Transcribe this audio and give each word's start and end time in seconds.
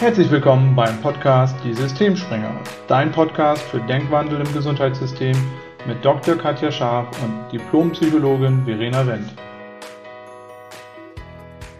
Herzlich 0.00 0.30
willkommen 0.30 0.76
beim 0.76 1.02
Podcast 1.02 1.56
Die 1.64 1.74
Systemspringer, 1.74 2.62
dein 2.86 3.10
Podcast 3.10 3.60
für 3.64 3.80
Denkwandel 3.80 4.40
im 4.40 4.52
Gesundheitssystem 4.54 5.36
mit 5.88 6.04
Dr. 6.04 6.36
Katja 6.36 6.70
Scharf 6.70 7.20
und 7.20 7.50
Diplompsychologin 7.50 8.64
Verena 8.64 9.04
Wendt. 9.04 9.34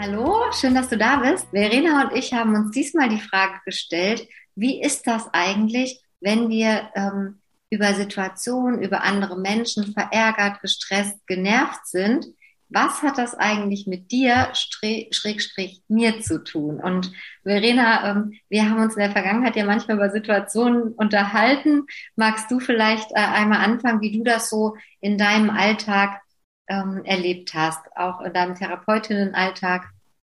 Hallo, 0.00 0.50
schön, 0.50 0.74
dass 0.74 0.88
du 0.88 0.98
da 0.98 1.18
bist. 1.18 1.46
Verena 1.52 2.08
und 2.08 2.16
ich 2.16 2.32
haben 2.32 2.56
uns 2.56 2.72
diesmal 2.72 3.08
die 3.08 3.20
Frage 3.20 3.60
gestellt, 3.64 4.26
wie 4.56 4.82
ist 4.82 5.06
das 5.06 5.28
eigentlich, 5.32 6.02
wenn 6.20 6.48
wir 6.48 6.90
ähm, 6.96 7.40
über 7.70 7.94
Situationen, 7.94 8.82
über 8.82 9.04
andere 9.04 9.38
Menschen 9.38 9.92
verärgert, 9.92 10.60
gestresst, 10.60 11.24
genervt 11.28 11.86
sind? 11.86 12.26
Was 12.70 13.02
hat 13.02 13.16
das 13.16 13.34
eigentlich 13.34 13.86
mit 13.86 14.10
dir, 14.10 14.48
Schrägstrich, 14.52 15.82
mir 15.88 16.20
zu 16.20 16.44
tun? 16.44 16.80
Und 16.80 17.12
Verena, 17.42 18.10
ähm, 18.10 18.32
wir 18.50 18.68
haben 18.68 18.82
uns 18.82 18.94
in 18.94 19.00
der 19.00 19.12
Vergangenheit 19.12 19.56
ja 19.56 19.64
manchmal 19.64 19.96
über 19.96 20.10
Situationen 20.10 20.92
unterhalten. 20.92 21.86
Magst 22.14 22.50
du 22.50 22.60
vielleicht 22.60 23.10
äh, 23.12 23.20
einmal 23.20 23.64
anfangen, 23.64 24.02
wie 24.02 24.18
du 24.18 24.22
das 24.22 24.50
so 24.50 24.76
in 25.00 25.16
deinem 25.16 25.48
Alltag 25.48 26.20
ähm, 26.68 27.02
erlebt 27.04 27.54
hast, 27.54 27.80
auch 27.96 28.20
in 28.20 28.34
deinem 28.34 28.54
Therapeutinnenalltag? 28.54 29.86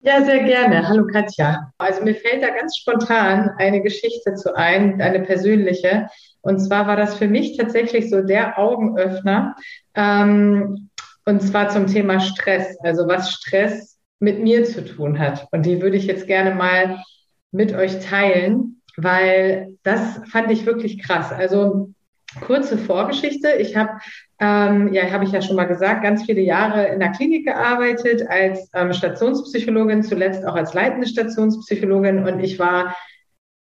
Ja, 0.03 0.23
sehr 0.23 0.43
gerne. 0.43 0.87
Hallo 0.87 1.05
Katja. 1.05 1.71
Also 1.77 2.01
mir 2.01 2.15
fällt 2.15 2.41
da 2.41 2.49
ganz 2.49 2.77
spontan 2.77 3.51
eine 3.57 3.81
Geschichte 3.81 4.33
zu 4.33 4.55
ein, 4.55 4.99
eine 5.01 5.19
persönliche. 5.19 6.07
Und 6.41 6.59
zwar 6.59 6.87
war 6.87 6.95
das 6.95 7.15
für 7.15 7.27
mich 7.27 7.55
tatsächlich 7.57 8.09
so 8.09 8.21
der 8.21 8.57
Augenöffner. 8.57 9.55
Ähm, 9.93 10.89
und 11.25 11.41
zwar 11.41 11.69
zum 11.69 11.87
Thema 11.87 12.19
Stress, 12.19 12.77
also 12.81 13.07
was 13.07 13.31
Stress 13.31 13.99
mit 14.19 14.39
mir 14.41 14.63
zu 14.63 14.85
tun 14.85 15.19
hat. 15.19 15.47
Und 15.51 15.65
die 15.65 15.81
würde 15.81 15.97
ich 15.97 16.05
jetzt 16.05 16.27
gerne 16.27 16.53
mal 16.53 17.03
mit 17.51 17.73
euch 17.73 17.99
teilen, 17.99 18.81
weil 18.97 19.77
das 19.83 20.21
fand 20.29 20.51
ich 20.51 20.65
wirklich 20.65 21.01
krass. 21.01 21.31
Also 21.31 21.93
kurze 22.39 22.77
Vorgeschichte. 22.77 23.51
Ich 23.53 23.75
habe, 23.75 23.99
ähm, 24.39 24.93
ja, 24.93 25.11
habe 25.11 25.25
ich 25.25 25.31
ja 25.31 25.41
schon 25.41 25.55
mal 25.55 25.65
gesagt, 25.65 26.03
ganz 26.03 26.23
viele 26.23 26.41
Jahre 26.41 26.87
in 26.87 26.99
der 26.99 27.11
Klinik 27.11 27.45
gearbeitet 27.45 28.23
als 28.29 28.69
ähm, 28.73 28.93
Stationspsychologin, 28.93 30.03
zuletzt 30.03 30.45
auch 30.45 30.55
als 30.55 30.73
leitende 30.73 31.07
Stationspsychologin. 31.07 32.23
Und 32.23 32.39
ich 32.39 32.57
war 32.57 32.95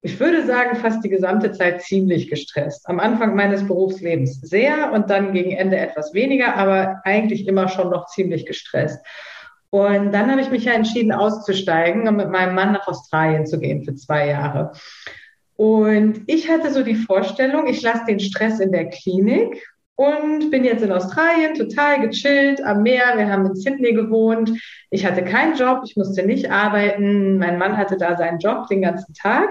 ich 0.07 0.21
würde 0.21 0.47
sagen, 0.47 0.77
fast 0.77 1.03
die 1.05 1.09
gesamte 1.09 1.51
Zeit 1.51 1.83
ziemlich 1.83 2.31
gestresst. 2.31 2.89
Am 2.89 3.01
Anfang 3.01 3.35
meines 3.35 3.67
Berufslebens 3.67 4.41
sehr 4.41 4.93
und 4.93 5.11
dann 5.11 5.33
gegen 5.33 5.51
Ende 5.51 5.77
etwas 5.77 6.15
weniger, 6.15 6.55
aber 6.55 7.01
eigentlich 7.03 7.49
immer 7.49 7.67
schon 7.67 7.91
noch 7.91 8.07
ziemlich 8.07 8.47
gestresst. 8.47 9.05
Und 9.71 10.13
dann 10.13 10.31
habe 10.31 10.41
ich 10.41 10.51
mich 10.53 10.65
ja 10.65 10.75
entschieden, 10.75 11.11
auszusteigen 11.11 12.07
und 12.07 12.15
mit 12.15 12.31
meinem 12.31 12.55
Mann 12.55 12.73
nach 12.73 12.87
Australien 12.87 13.47
zu 13.47 13.59
gehen 13.59 13.83
für 13.83 13.97
zwei 13.97 14.29
Jahre. 14.29 14.71
Und 15.57 16.23
ich 16.29 16.49
hatte 16.49 16.73
so 16.73 16.85
die 16.85 16.95
Vorstellung, 16.95 17.67
ich 17.67 17.83
lasse 17.83 18.05
den 18.07 18.21
Stress 18.21 18.61
in 18.61 18.71
der 18.71 18.89
Klinik 18.89 19.61
und 19.97 20.53
bin 20.53 20.63
jetzt 20.63 20.85
in 20.85 20.93
Australien 20.93 21.55
total 21.55 22.07
gechillt 22.07 22.63
am 22.63 22.85
Meer. 22.85 23.15
Wir 23.17 23.29
haben 23.29 23.47
in 23.47 23.57
Sydney 23.57 23.93
gewohnt. 23.93 24.53
Ich 24.91 25.05
hatte 25.05 25.25
keinen 25.25 25.57
Job, 25.57 25.81
ich 25.85 25.97
musste 25.97 26.23
nicht 26.23 26.49
arbeiten. 26.49 27.39
Mein 27.39 27.59
Mann 27.59 27.77
hatte 27.77 27.97
da 27.97 28.17
seinen 28.17 28.39
Job 28.39 28.69
den 28.69 28.83
ganzen 28.83 29.15
Tag. 29.15 29.49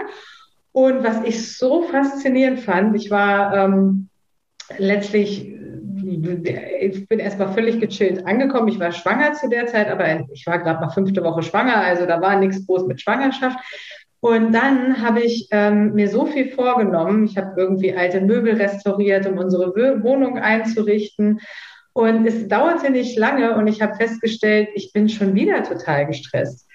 Und 0.76 1.06
was 1.06 1.24
ich 1.24 1.58
so 1.58 1.84
faszinierend 1.84 2.60
fand, 2.60 2.98
ich 2.98 3.10
war 3.10 3.56
ähm, 3.56 4.10
letztlich, 4.78 5.50
ich 5.50 7.08
bin 7.08 7.20
erstmal 7.20 7.54
völlig 7.54 7.80
gechillt 7.80 8.28
angekommen. 8.28 8.68
Ich 8.68 8.78
war 8.78 8.92
schwanger 8.92 9.32
zu 9.32 9.48
der 9.48 9.68
Zeit, 9.68 9.90
aber 9.90 10.26
ich 10.34 10.46
war 10.46 10.60
gerade 10.60 10.82
mal 10.82 10.90
fünfte 10.90 11.24
Woche 11.24 11.44
schwanger, 11.44 11.78
also 11.78 12.06
da 12.06 12.20
war 12.20 12.38
nichts 12.38 12.68
groß 12.68 12.88
mit 12.88 13.00
Schwangerschaft. 13.00 13.58
Und 14.20 14.52
dann 14.52 15.02
habe 15.02 15.22
ich 15.22 15.48
ähm, 15.52 15.94
mir 15.94 16.10
so 16.10 16.26
viel 16.26 16.52
vorgenommen. 16.52 17.24
Ich 17.24 17.38
habe 17.38 17.54
irgendwie 17.56 17.96
alte 17.96 18.20
Möbel 18.20 18.56
restauriert, 18.56 19.26
um 19.28 19.38
unsere 19.38 19.74
Wohnung 20.04 20.40
einzurichten. 20.40 21.40
Und 21.94 22.28
es 22.28 22.50
dauerte 22.50 22.90
nicht 22.90 23.18
lange 23.18 23.56
und 23.56 23.68
ich 23.68 23.82
habe 23.82 23.96
festgestellt, 23.96 24.68
ich 24.76 24.92
bin 24.92 25.08
schon 25.08 25.36
wieder 25.36 25.64
total 25.64 26.06
gestresst. 26.06 26.68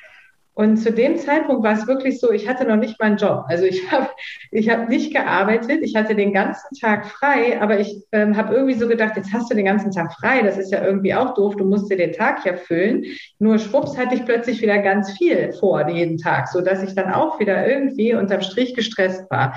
Und 0.61 0.77
zu 0.77 0.93
dem 0.93 1.17
Zeitpunkt 1.17 1.63
war 1.63 1.73
es 1.73 1.87
wirklich 1.87 2.21
so, 2.21 2.31
ich 2.31 2.47
hatte 2.47 2.67
noch 2.67 2.77
nicht 2.77 3.01
meinen 3.01 3.17
Job. 3.17 3.45
Also 3.49 3.65
ich 3.65 3.91
habe 3.91 4.11
ich 4.51 4.69
hab 4.69 4.91
nicht 4.91 5.11
gearbeitet, 5.11 5.81
ich 5.81 5.97
hatte 5.97 6.15
den 6.15 6.35
ganzen 6.35 6.77
Tag 6.79 7.07
frei, 7.07 7.59
aber 7.63 7.81
ich 7.81 8.05
ähm, 8.13 8.37
habe 8.37 8.55
irgendwie 8.55 8.75
so 8.75 8.87
gedacht, 8.87 9.17
jetzt 9.17 9.33
hast 9.33 9.51
du 9.51 9.55
den 9.55 9.65
ganzen 9.65 9.91
Tag 9.91 10.13
frei, 10.13 10.43
das 10.43 10.59
ist 10.59 10.71
ja 10.71 10.85
irgendwie 10.85 11.15
auch 11.15 11.33
doof, 11.33 11.57
du 11.57 11.65
musst 11.65 11.91
dir 11.91 11.97
den 11.97 12.13
Tag 12.13 12.45
ja 12.45 12.53
füllen. 12.53 13.05
Nur 13.39 13.59
schwupps 13.59 13.97
hatte 13.97 14.15
ich 14.15 14.27
plötzlich 14.27 14.61
wieder 14.61 14.77
ganz 14.81 15.17
viel 15.17 15.55
vor 15.55 15.89
jeden 15.89 16.19
Tag, 16.19 16.47
so 16.49 16.61
dass 16.61 16.83
ich 16.83 16.95
dann 16.95 17.11
auch 17.11 17.41
wieder 17.41 17.67
irgendwie 17.67 18.13
unterm 18.13 18.43
Strich 18.43 18.75
gestresst 18.75 19.31
war. 19.31 19.55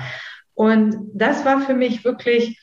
Und 0.54 0.96
das 1.12 1.44
war 1.44 1.60
für 1.60 1.74
mich 1.74 2.02
wirklich 2.06 2.58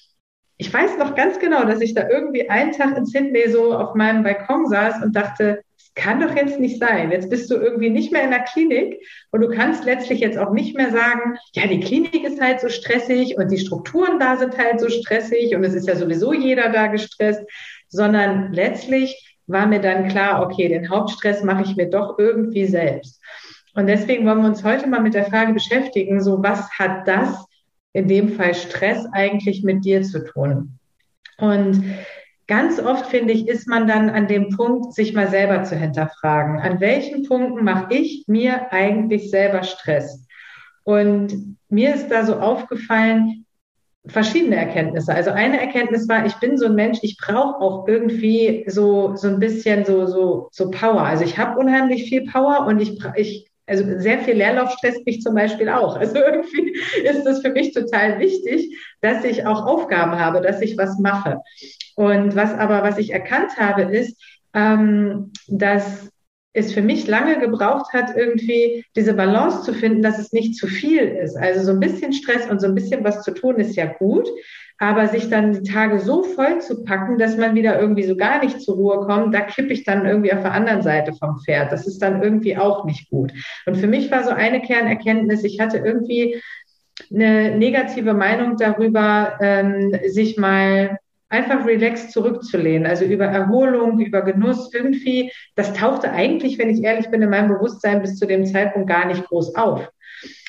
ich 0.57 0.71
weiß 0.71 0.99
noch 0.99 1.15
ganz 1.15 1.39
genau, 1.39 1.63
dass 1.65 1.81
ich 1.81 1.95
da 1.95 2.07
irgendwie 2.07 2.47
einen 2.47 2.71
Tag 2.71 2.95
in 2.95 3.05
Sydney 3.05 3.49
so 3.49 3.75
auf 3.75 3.95
meinem 3.95 4.21
Balkon 4.21 4.67
saß 4.67 5.01
und 5.03 5.15
dachte, 5.15 5.63
kann 5.95 6.21
doch 6.21 6.35
jetzt 6.35 6.59
nicht 6.59 6.79
sein. 6.79 7.11
Jetzt 7.11 7.29
bist 7.29 7.51
du 7.51 7.55
irgendwie 7.55 7.89
nicht 7.89 8.11
mehr 8.11 8.23
in 8.23 8.31
der 8.31 8.43
Klinik 8.43 9.01
und 9.31 9.41
du 9.41 9.49
kannst 9.49 9.83
letztlich 9.83 10.19
jetzt 10.19 10.37
auch 10.37 10.51
nicht 10.51 10.75
mehr 10.75 10.91
sagen, 10.91 11.37
ja, 11.53 11.67
die 11.67 11.79
Klinik 11.79 12.23
ist 12.23 12.41
halt 12.41 12.61
so 12.61 12.69
stressig 12.69 13.37
und 13.37 13.51
die 13.51 13.59
Strukturen 13.59 14.19
da 14.19 14.37
sind 14.37 14.57
halt 14.57 14.79
so 14.79 14.89
stressig 14.89 15.55
und 15.55 15.63
es 15.63 15.73
ist 15.73 15.87
ja 15.87 15.95
sowieso 15.95 16.33
jeder 16.33 16.69
da 16.69 16.87
gestresst, 16.87 17.41
sondern 17.89 18.53
letztlich 18.53 19.37
war 19.47 19.67
mir 19.67 19.81
dann 19.81 20.07
klar, 20.07 20.41
okay, 20.43 20.69
den 20.69 20.89
Hauptstress 20.89 21.43
mache 21.43 21.63
ich 21.63 21.75
mir 21.75 21.89
doch 21.89 22.17
irgendwie 22.17 22.65
selbst. 22.65 23.21
Und 23.73 23.87
deswegen 23.87 24.25
wollen 24.25 24.41
wir 24.41 24.47
uns 24.47 24.63
heute 24.63 24.87
mal 24.87 25.01
mit 25.01 25.13
der 25.13 25.25
Frage 25.25 25.53
beschäftigen, 25.53 26.21
so 26.21 26.41
was 26.41 26.69
hat 26.71 27.07
das 27.07 27.45
in 27.93 28.07
dem 28.07 28.29
Fall 28.29 28.53
Stress 28.53 29.05
eigentlich 29.11 29.63
mit 29.63 29.83
dir 29.83 30.01
zu 30.03 30.23
tun? 30.23 30.77
Und 31.37 31.83
ganz 32.47 32.79
oft, 32.79 33.07
finde 33.07 33.33
ich, 33.33 33.47
ist 33.47 33.67
man 33.67 33.87
dann 33.87 34.09
an 34.09 34.27
dem 34.27 34.49
Punkt, 34.49 34.93
sich 34.93 35.13
mal 35.13 35.29
selber 35.29 35.63
zu 35.63 35.75
hinterfragen. 35.75 36.59
An 36.59 36.79
welchen 36.79 37.23
Punkten 37.27 37.63
mache 37.63 37.93
ich 37.93 38.25
mir 38.27 38.71
eigentlich 38.71 39.29
selber 39.29 39.63
Stress? 39.63 40.27
Und 40.83 41.57
mir 41.69 41.95
ist 41.95 42.09
da 42.09 42.25
so 42.25 42.35
aufgefallen, 42.35 43.45
verschiedene 44.07 44.55
Erkenntnisse. 44.55 45.13
Also 45.13 45.31
eine 45.31 45.61
Erkenntnis 45.61 46.09
war, 46.09 46.25
ich 46.25 46.35
bin 46.35 46.57
so 46.57 46.65
ein 46.65 46.75
Mensch, 46.75 46.99
ich 47.03 47.17
brauche 47.17 47.61
auch 47.61 47.87
irgendwie 47.87 48.65
so 48.67 49.15
so 49.15 49.27
ein 49.27 49.39
bisschen 49.39 49.85
so 49.85 50.07
so 50.07 50.49
so 50.51 50.71
Power. 50.71 51.01
Also 51.01 51.23
ich 51.23 51.37
habe 51.37 51.59
unheimlich 51.59 52.09
viel 52.09 52.25
Power 52.25 52.65
und 52.65 52.79
ich 52.79 52.99
ich 53.15 53.47
also 53.67 53.99
sehr 53.99 54.19
viel 54.19 54.33
Leerlauf 54.33 54.71
stresst 54.71 55.05
mich 55.05 55.21
zum 55.21 55.35
Beispiel 55.35 55.69
auch. 55.69 55.95
Also 55.95 56.15
irgendwie 56.15 56.71
ist 57.03 57.25
es 57.25 57.41
für 57.41 57.51
mich 57.51 57.73
total 57.73 58.19
wichtig, 58.19 58.75
dass 59.01 59.23
ich 59.23 59.45
auch 59.45 59.65
Aufgaben 59.65 60.19
habe, 60.19 60.41
dass 60.41 60.61
ich 60.61 60.77
was 60.77 60.97
mache. 60.99 61.37
Und 62.01 62.35
was 62.35 62.51
aber, 62.55 62.81
was 62.81 62.97
ich 62.97 63.13
erkannt 63.13 63.57
habe, 63.57 63.83
ist, 63.83 64.19
ähm, 64.55 65.31
dass 65.47 66.09
es 66.51 66.73
für 66.73 66.81
mich 66.81 67.05
lange 67.05 67.39
gebraucht 67.39 67.93
hat, 67.93 68.17
irgendwie 68.17 68.83
diese 68.95 69.13
Balance 69.13 69.61
zu 69.61 69.71
finden, 69.71 70.01
dass 70.01 70.17
es 70.17 70.33
nicht 70.33 70.55
zu 70.55 70.65
viel 70.65 71.03
ist. 71.03 71.37
Also 71.37 71.61
so 71.61 71.71
ein 71.71 71.79
bisschen 71.79 72.11
Stress 72.11 72.49
und 72.49 72.59
so 72.59 72.65
ein 72.65 72.73
bisschen 72.73 73.03
was 73.03 73.21
zu 73.21 73.35
tun 73.35 73.57
ist 73.57 73.75
ja 73.75 73.85
gut, 73.85 74.27
aber 74.79 75.09
sich 75.09 75.29
dann 75.29 75.53
die 75.53 75.71
Tage 75.71 75.99
so 75.99 76.23
voll 76.23 76.59
zu 76.59 76.83
packen, 76.83 77.19
dass 77.19 77.37
man 77.37 77.53
wieder 77.53 77.79
irgendwie 77.79 78.03
so 78.03 78.15
gar 78.15 78.43
nicht 78.43 78.61
zur 78.61 78.77
Ruhe 78.77 79.05
kommt, 79.05 79.35
da 79.35 79.41
kippe 79.41 79.71
ich 79.71 79.83
dann 79.83 80.07
irgendwie 80.07 80.33
auf 80.33 80.41
der 80.41 80.53
anderen 80.53 80.81
Seite 80.81 81.13
vom 81.13 81.39
Pferd. 81.45 81.71
Das 81.71 81.85
ist 81.85 82.01
dann 82.01 82.23
irgendwie 82.23 82.57
auch 82.57 82.83
nicht 82.83 83.11
gut. 83.11 83.31
Und 83.67 83.77
für 83.77 83.87
mich 83.87 84.09
war 84.09 84.23
so 84.23 84.31
eine 84.31 84.59
Kernerkenntnis, 84.63 85.43
ich 85.43 85.59
hatte 85.59 85.77
irgendwie 85.77 86.41
eine 87.13 87.55
negative 87.55 88.15
Meinung 88.15 88.57
darüber, 88.57 89.37
ähm, 89.39 89.95
sich 90.07 90.37
mal 90.37 90.97
einfach 91.31 91.65
relaxed 91.65 92.11
zurückzulehnen, 92.11 92.85
also 92.85 93.05
über 93.05 93.25
Erholung, 93.25 93.99
über 93.99 94.21
Genuss 94.21 94.73
irgendwie, 94.73 95.31
das 95.55 95.73
tauchte 95.73 96.11
eigentlich, 96.11 96.57
wenn 96.57 96.69
ich 96.69 96.83
ehrlich 96.83 97.09
bin, 97.09 97.21
in 97.21 97.29
meinem 97.29 97.49
Bewusstsein 97.49 98.01
bis 98.01 98.17
zu 98.17 98.27
dem 98.27 98.45
Zeitpunkt 98.45 98.89
gar 98.89 99.05
nicht 99.05 99.25
groß 99.25 99.55
auf. 99.55 99.89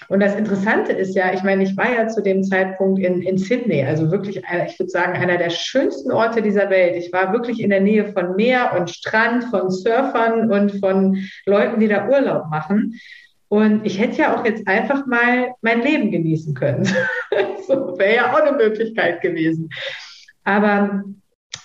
Und 0.08 0.20
das 0.20 0.34
Interessante 0.34 0.92
ist 0.92 1.14
ja, 1.14 1.32
ich 1.32 1.42
meine, 1.42 1.62
ich 1.62 1.76
war 1.76 1.90
ja 1.90 2.08
zu 2.08 2.20
dem 2.20 2.42
Zeitpunkt 2.42 3.00
in, 3.00 3.22
in 3.22 3.38
Sydney, 3.38 3.84
also 3.84 4.10
wirklich, 4.10 4.44
einer, 4.46 4.66
ich 4.66 4.78
würde 4.78 4.90
sagen, 4.90 5.14
einer 5.14 5.38
der 5.38 5.50
schönsten 5.50 6.12
Orte 6.12 6.42
dieser 6.42 6.68
Welt. 6.68 6.96
Ich 6.96 7.12
war 7.12 7.32
wirklich 7.32 7.60
in 7.60 7.70
der 7.70 7.80
Nähe 7.80 8.12
von 8.12 8.36
Meer 8.36 8.76
und 8.78 8.90
Strand, 8.90 9.44
von 9.44 9.70
Surfern 9.70 10.50
und 10.50 10.80
von 10.80 11.24
Leuten, 11.46 11.80
die 11.80 11.88
da 11.88 12.08
Urlaub 12.08 12.50
machen. 12.50 13.00
Und 13.48 13.86
ich 13.86 14.00
hätte 14.00 14.18
ja 14.18 14.36
auch 14.36 14.44
jetzt 14.44 14.66
einfach 14.66 15.06
mal 15.06 15.52
mein 15.60 15.82
Leben 15.82 16.10
genießen 16.10 16.54
können. 16.54 16.84
so 17.66 17.96
wäre 17.98 18.16
ja 18.16 18.32
auch 18.32 18.40
eine 18.40 18.56
Möglichkeit 18.56 19.20
gewesen. 19.20 19.70
Aber 20.44 21.04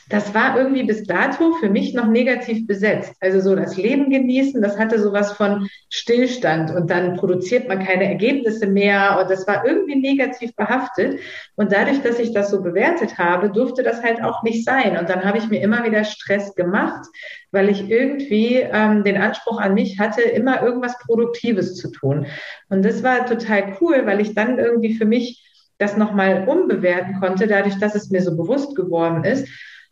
das 0.10 0.34
war 0.34 0.58
irgendwie 0.58 0.84
bis 0.84 1.04
dato 1.04 1.54
für 1.54 1.70
mich 1.70 1.94
noch 1.94 2.08
negativ 2.08 2.66
besetzt. 2.66 3.14
Also 3.20 3.42
so 3.42 3.56
das 3.56 3.76
Leben 3.76 4.10
genießen, 4.10 4.62
das 4.62 4.80
hatte 4.80 5.00
sowas 5.00 5.34
von 5.34 5.68
Stillstand 5.90 6.74
und 6.74 6.90
dann 6.90 7.18
produziert 7.18 7.68
man 7.68 7.84
keine 7.84 8.06
Ergebnisse 8.06 8.68
mehr 8.68 9.20
und 9.20 9.30
das 9.30 9.46
war 9.48 9.66
irgendwie 9.66 9.96
negativ 9.96 10.56
behaftet. 10.56 11.20
Und 11.56 11.74
dadurch, 11.74 12.02
dass 12.02 12.20
ich 12.20 12.34
das 12.34 12.52
so 12.52 12.62
bewertet 12.62 13.18
habe, 13.18 13.50
durfte 13.50 13.84
das 13.84 14.02
halt 14.02 14.24
auch 14.24 14.44
nicht 14.44 14.64
sein. 14.64 14.98
Und 14.98 15.10
dann 15.10 15.26
habe 15.26 15.40
ich 15.40 15.50
mir 15.50 15.62
immer 15.62 15.84
wieder 15.84 16.06
Stress 16.06 16.56
gemacht, 16.56 17.06
weil 17.52 17.70
ich 17.70 17.90
irgendwie 17.90 18.58
ähm, 18.60 19.04
den 19.04 19.18
Anspruch 19.18 19.60
an 19.60 19.74
mich 19.74 20.00
hatte, 20.00 20.22
immer 20.22 20.62
irgendwas 20.62 20.98
Produktives 21.00 21.76
zu 21.76 21.92
tun. 21.92 22.28
Und 22.70 22.86
das 22.86 23.04
war 23.04 23.26
total 23.26 23.76
cool, 23.82 24.06
weil 24.06 24.22
ich 24.22 24.34
dann 24.36 24.58
irgendwie 24.58 24.94
für 24.94 25.06
mich 25.06 25.47
das 25.78 25.98
nochmal 25.98 26.48
umbewerten 26.48 27.20
konnte, 27.20 27.48
dadurch, 27.48 27.78
dass 27.80 27.96
es 27.96 28.10
mir 28.10 28.22
so 28.22 28.36
bewusst 28.36 28.76
geworden 28.76 29.24
ist 29.24 29.48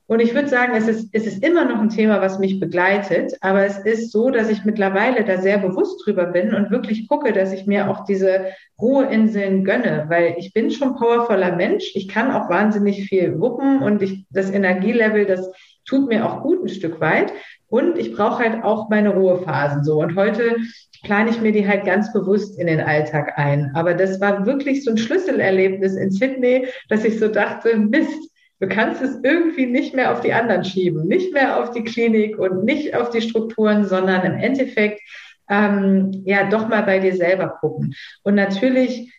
und 0.08 0.20
ich 0.20 0.36
würde 0.36 0.48
sagen, 0.50 0.76
es 0.76 0.88
ist, 0.88 1.10
es 1.14 1.26
ist 1.26 1.44
immer 1.44 1.66
noch 1.66 1.80
ein 1.80 1.90
Thema, 1.90 2.22
was 2.22 2.38
mich 2.38 2.60
begleitet, 2.60 3.34
aber 3.42 3.66
es 3.66 3.80
ist 3.80 4.12
so, 4.12 4.30
dass 4.30 4.50
ich 4.50 4.64
mittlerweile 4.64 5.26
da 5.26 5.42
sehr 5.42 5.58
bewusst 5.58 6.06
drüber 6.06 6.26
bin 6.28 6.54
und 6.54 6.70
wirklich 6.70 7.08
gucke, 7.08 7.34
dass 7.34 7.52
ich 7.52 7.66
mir 7.66 7.90
auch 7.90 8.06
diese 8.06 8.52
Ruheinseln 8.80 9.64
gönne, 9.64 10.06
weil 10.08 10.36
ich 10.38 10.54
bin 10.54 10.70
schon 10.70 10.96
powervoller 10.96 11.56
Mensch. 11.56 11.92
Ich 11.96 12.08
kann 12.08 12.32
auch 12.32 12.50
wahnsinnig 12.50 13.08
viel 13.10 13.40
wuppen 13.40 13.82
und 13.82 14.04
ich, 14.04 14.26
das 14.30 14.52
Energielevel, 14.52 15.26
das 15.26 15.50
tut 15.86 16.08
mir 16.08 16.26
auch 16.26 16.42
gut 16.42 16.64
ein 16.64 16.70
Stück 16.70 17.00
weit. 17.00 17.32
Und 17.68 17.98
ich 17.98 18.14
brauche 18.14 18.44
halt 18.44 18.64
auch 18.64 18.90
meine 18.90 19.10
Ruhephasen 19.10 19.84
so. 19.84 20.02
Und 20.02 20.16
heute 20.16 20.58
plane 21.04 21.30
ich 21.30 21.42
mir 21.42 21.52
die 21.52 21.68
halt 21.68 21.86
ganz 21.86 22.14
bewusst 22.14 22.60
in 22.60 22.68
den 22.68 22.82
Alltag 22.82 23.34
ein. 23.38 23.72
Aber 23.74 23.94
das 23.94 24.22
war 24.22 24.46
wirklich 24.46 24.84
so 24.84 24.92
ein 24.92 24.98
Schlüsselerlebnis 24.98 25.96
in 25.96 26.12
Sydney, 26.12 26.68
dass 26.90 27.04
ich 27.04 27.20
so 27.20 27.28
dachte, 27.28 27.78
Mist, 27.78 28.30
Du 28.60 28.70
kannst 28.70 29.02
es 29.02 29.18
irgendwie 29.22 29.66
nicht 29.66 29.94
mehr 29.94 30.14
auf 30.14 30.22
die 30.22 30.32
anderen 30.32 30.64
schieben, 30.64 31.08
nicht 31.08 31.34
mehr 31.34 31.60
auf 31.62 31.72
die 31.72 31.84
Klinik 31.84 32.40
und 32.40 32.64
nicht 32.64 32.96
auf 32.96 33.10
die 33.10 33.22
Strukturen, 33.22 33.84
sondern 33.84 34.26
im 34.26 34.38
Endeffekt 34.40 35.02
ähm, 35.50 36.24
ja 36.26 36.50
doch 36.50 36.68
mal 36.68 36.84
bei 36.84 37.00
dir 37.00 37.16
selber 37.16 37.58
gucken. 37.60 37.94
Und 38.24 38.36
natürlich 38.36 39.14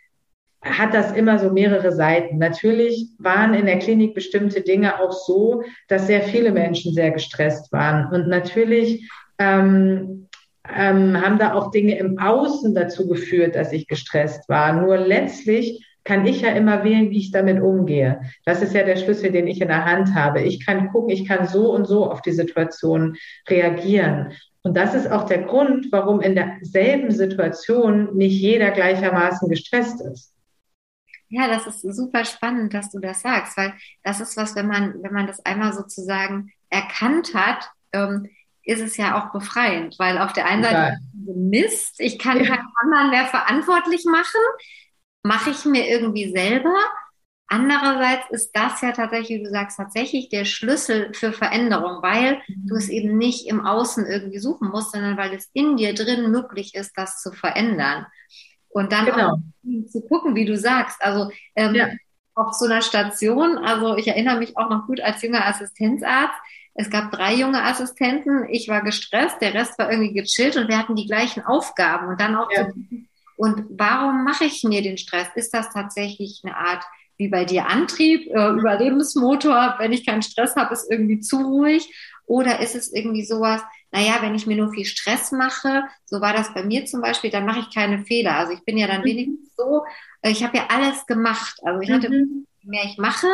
hat 0.67 0.95
das 0.95 1.13
immer 1.13 1.39
so 1.39 1.51
mehrere 1.51 1.93
Seiten. 1.93 2.39
Natürlich 2.39 3.09
waren 3.19 3.55
in 3.55 3.67
der 3.67 3.79
Klinik 3.79 4.15
bestimmte 4.15 4.61
Dinge 4.61 5.01
auch 5.01 5.13
so, 5.13 5.63
dass 5.89 6.07
sehr 6.07 6.23
viele 6.23 6.53
Menschen 6.53 6.93
sehr 6.93 7.11
gestresst 7.11 7.73
waren. 7.73 8.13
Und 8.13 8.29
natürlich 8.29 9.09
ähm, 9.39 10.29
ähm, 10.69 11.21
haben 11.21 11.39
da 11.39 11.55
auch 11.55 11.71
Dinge 11.71 11.99
im 11.99 12.19
Außen 12.19 12.75
dazu 12.75 13.09
geführt, 13.09 13.55
dass 13.55 13.73
ich 13.73 13.87
gestresst 13.87 14.49
war. 14.49 14.73
Nur 14.73 14.97
letztlich 14.97 15.85
kann 16.05 16.25
ich 16.25 16.43
ja 16.43 16.51
immer 16.51 16.85
wählen, 16.85 17.11
wie 17.11 17.19
ich 17.19 17.33
damit 17.33 17.61
umgehe. 17.61 18.21
Das 18.45 18.63
ist 18.63 18.75
ja 18.75 18.85
der 18.85 18.97
Schlüssel, 18.97 19.33
den 19.33 19.47
ich 19.47 19.61
in 19.61 19.69
der 19.69 19.85
Hand 19.85 20.15
habe. 20.15 20.41
Ich 20.41 20.65
kann 20.65 20.89
gucken, 20.91 21.11
ich 21.11 21.27
kann 21.27 21.47
so 21.49 21.73
und 21.73 21.87
so 21.87 22.11
auf 22.11 22.23
die 22.23 22.33
Situation 22.33 23.17
reagieren. 23.49 24.33
Und 24.63 24.77
das 24.77 24.95
ist 24.95 25.11
auch 25.11 25.25
der 25.25 25.43
Grund, 25.43 25.89
warum 25.93 26.21
in 26.21 26.35
derselben 26.35 27.11
Situation 27.11 28.17
nicht 28.17 28.41
jeder 28.41 28.71
gleichermaßen 28.71 29.49
gestresst 29.49 30.01
ist. 30.01 30.36
Ja, 31.29 31.49
das 31.49 31.67
ist 31.67 31.83
super 31.83 32.25
spannend, 32.25 32.73
dass 32.73 32.91
du 32.91 33.01
das 33.01 33.23
sagst, 33.23 33.57
weil 33.57 33.75
das 34.03 34.21
ist 34.21 34.37
was, 34.37 34.55
wenn 34.55 34.69
man, 34.69 35.03
wenn 35.03 35.13
man 35.13 35.27
das 35.27 35.45
einmal 35.45 35.73
sozusagen 35.73 36.53
erkannt 36.71 37.35
hat, 37.35 37.71
ähm, 37.93 38.29
ist 38.63 38.81
es 38.81 38.97
ja 38.97 39.19
auch 39.19 39.33
befreiend, 39.33 39.97
weil 39.99 40.19
auf 40.19 40.33
der 40.33 40.47
einen 40.47 40.65
Seite 40.65 40.99
Mist, 41.13 41.97
ich 41.99 42.19
kann 42.19 42.39
ja. 42.39 42.45
keinen 42.45 42.69
anderen 42.83 43.11
mehr 43.11 43.27
verantwortlich 43.27 44.05
machen, 44.05 44.41
mache 45.23 45.51
ich 45.51 45.65
mir 45.65 45.89
irgendwie 45.89 46.31
selber. 46.31 46.75
Andererseits 47.49 48.29
ist 48.31 48.51
das 48.55 48.81
ja 48.81 48.91
tatsächlich, 48.91 49.41
wie 49.41 49.45
du 49.45 49.51
sagst, 49.51 49.77
tatsächlich 49.77 50.29
der 50.29 50.45
Schlüssel 50.45 51.15
für 51.15 51.33
Veränderung, 51.33 52.03
weil 52.03 52.43
du 52.49 52.75
es 52.75 52.89
eben 52.89 53.17
nicht 53.19 53.47
im 53.47 53.65
Außen 53.65 54.05
irgendwie 54.05 54.41
suchen 54.41 54.69
musst, 54.69 54.93
sondern 54.93 55.17
weil 55.17 55.33
es 55.33 55.49
in 55.53 55.77
dir 55.77 55.95
drin 55.95 56.31
möglich 56.33 56.75
ist, 56.75 56.93
das 56.97 57.23
zu 57.23 57.33
verändern. 57.33 58.07
Und 58.69 58.93
dann 58.93 59.07
genau. 59.07 59.33
auch 59.33 59.89
zu 59.91 60.03
gucken, 60.03 60.35
wie 60.35 60.45
du 60.45 60.57
sagst. 60.57 61.01
Also 61.01 61.31
ähm, 61.55 61.75
ja. 61.75 61.89
auf 62.35 62.53
so 62.55 62.67
einer 62.67 62.83
Station, 62.83 63.59
also 63.59 63.97
ich 63.97 64.09
erinnere 64.09 64.39
mich 64.39 64.57
auch 64.57 64.69
noch 64.69 64.87
gut 64.87 65.01
als 65.01 65.23
junger 65.23 65.47
Assistenzarzt, 65.47 66.35
es 66.79 66.91
gab 66.91 67.11
drei 67.11 67.35
junge 67.35 67.63
Assistenten, 67.63 68.47
ich 68.51 68.69
war 68.69 68.83
gestresst, 68.83 69.41
der 69.41 69.55
Rest 69.55 69.79
war 69.79 69.91
irgendwie 69.91 70.13
gechillt 70.13 70.59
und 70.59 70.69
wir 70.69 70.77
hatten 70.77 70.95
die 70.95 71.07
gleichen 71.07 71.43
Aufgaben. 71.43 72.09
Und 72.09 72.21
dann 72.21 72.37
auch 72.37 72.51
ja. 72.53 72.69
zu 72.69 72.75
und 73.37 73.67
warum 73.71 74.25
mache 74.25 74.45
ich 74.45 74.65
mir 74.65 74.83
den 74.83 74.99
Stress? 74.99 75.29
Ist 75.35 75.53
das 75.53 75.71
tatsächlich 75.71 76.41
eine 76.43 76.57
Art 76.57 76.83
wie 77.19 77.29
bei 77.29 77.45
dir 77.45 77.67
Antrieb, 77.67 78.27
äh, 78.29 78.51
Überlebensmotor? 78.51 79.77
Wenn 79.79 79.93
ich 79.93 80.07
keinen 80.07 80.23
Stress 80.23 80.57
habe, 80.57 80.73
ist 80.73 80.91
irgendwie 80.91 81.21
zu 81.21 81.37
ruhig. 81.37 81.93
Oder 82.27 82.61
ist 82.61 82.75
es 82.75 82.93
irgendwie 82.93 83.25
sowas, 83.25 83.63
naja, 83.93 84.19
wenn 84.21 84.35
ich 84.35 84.47
mir 84.47 84.57
nur 84.57 84.73
viel 84.73 84.85
Stress 84.85 85.33
mache, 85.33 85.85
so 86.05 86.21
war 86.21 86.33
das 86.33 86.53
bei 86.53 86.63
mir 86.63 86.87
zum 86.87 87.01
Beispiel, 87.01 87.31
dann 87.31 87.47
mache 87.47 87.61
ich 87.61 87.75
keine 87.75 88.05
Fehler. 88.05 88.37
Also 88.37 88.53
ich 88.53 88.65
bin 88.65 88.77
ja 88.77 88.87
dann 88.87 89.01
mhm. 89.01 89.07
wenigstens 89.07 89.55
so, 89.57 89.85
äh, 90.23 90.31
ich 90.31 90.45
habe 90.45 90.57
ja 90.57 90.67
alles 90.69 91.07
gemacht. 91.07 91.59
Also 91.63 91.81
ich 91.81 91.91
hatte, 91.91 92.11
mhm. 92.11 92.47
je 92.61 92.71
mehr 92.71 92.85
ich 92.85 92.99
mache, 92.99 93.29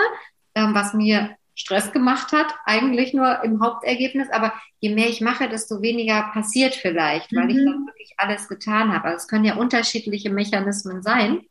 ähm, 0.54 0.74
was 0.74 0.94
mir 0.94 1.36
Stress 1.54 1.92
gemacht 1.92 2.32
hat, 2.32 2.54
eigentlich 2.64 3.12
nur 3.12 3.42
im 3.44 3.62
Hauptergebnis. 3.62 4.30
Aber 4.30 4.52
je 4.80 4.94
mehr 4.94 5.08
ich 5.08 5.20
mache, 5.20 5.48
desto 5.48 5.82
weniger 5.82 6.30
passiert 6.32 6.74
vielleicht, 6.74 7.34
weil 7.34 7.44
mhm. 7.44 7.50
ich 7.50 7.56
dann 7.56 7.86
wirklich 7.86 8.14
alles 8.16 8.48
getan 8.48 8.92
habe. 8.92 9.04
Also 9.06 9.18
es 9.18 9.28
können 9.28 9.44
ja 9.44 9.56
unterschiedliche 9.56 10.30
Mechanismen 10.30 11.02
sein. 11.02 11.42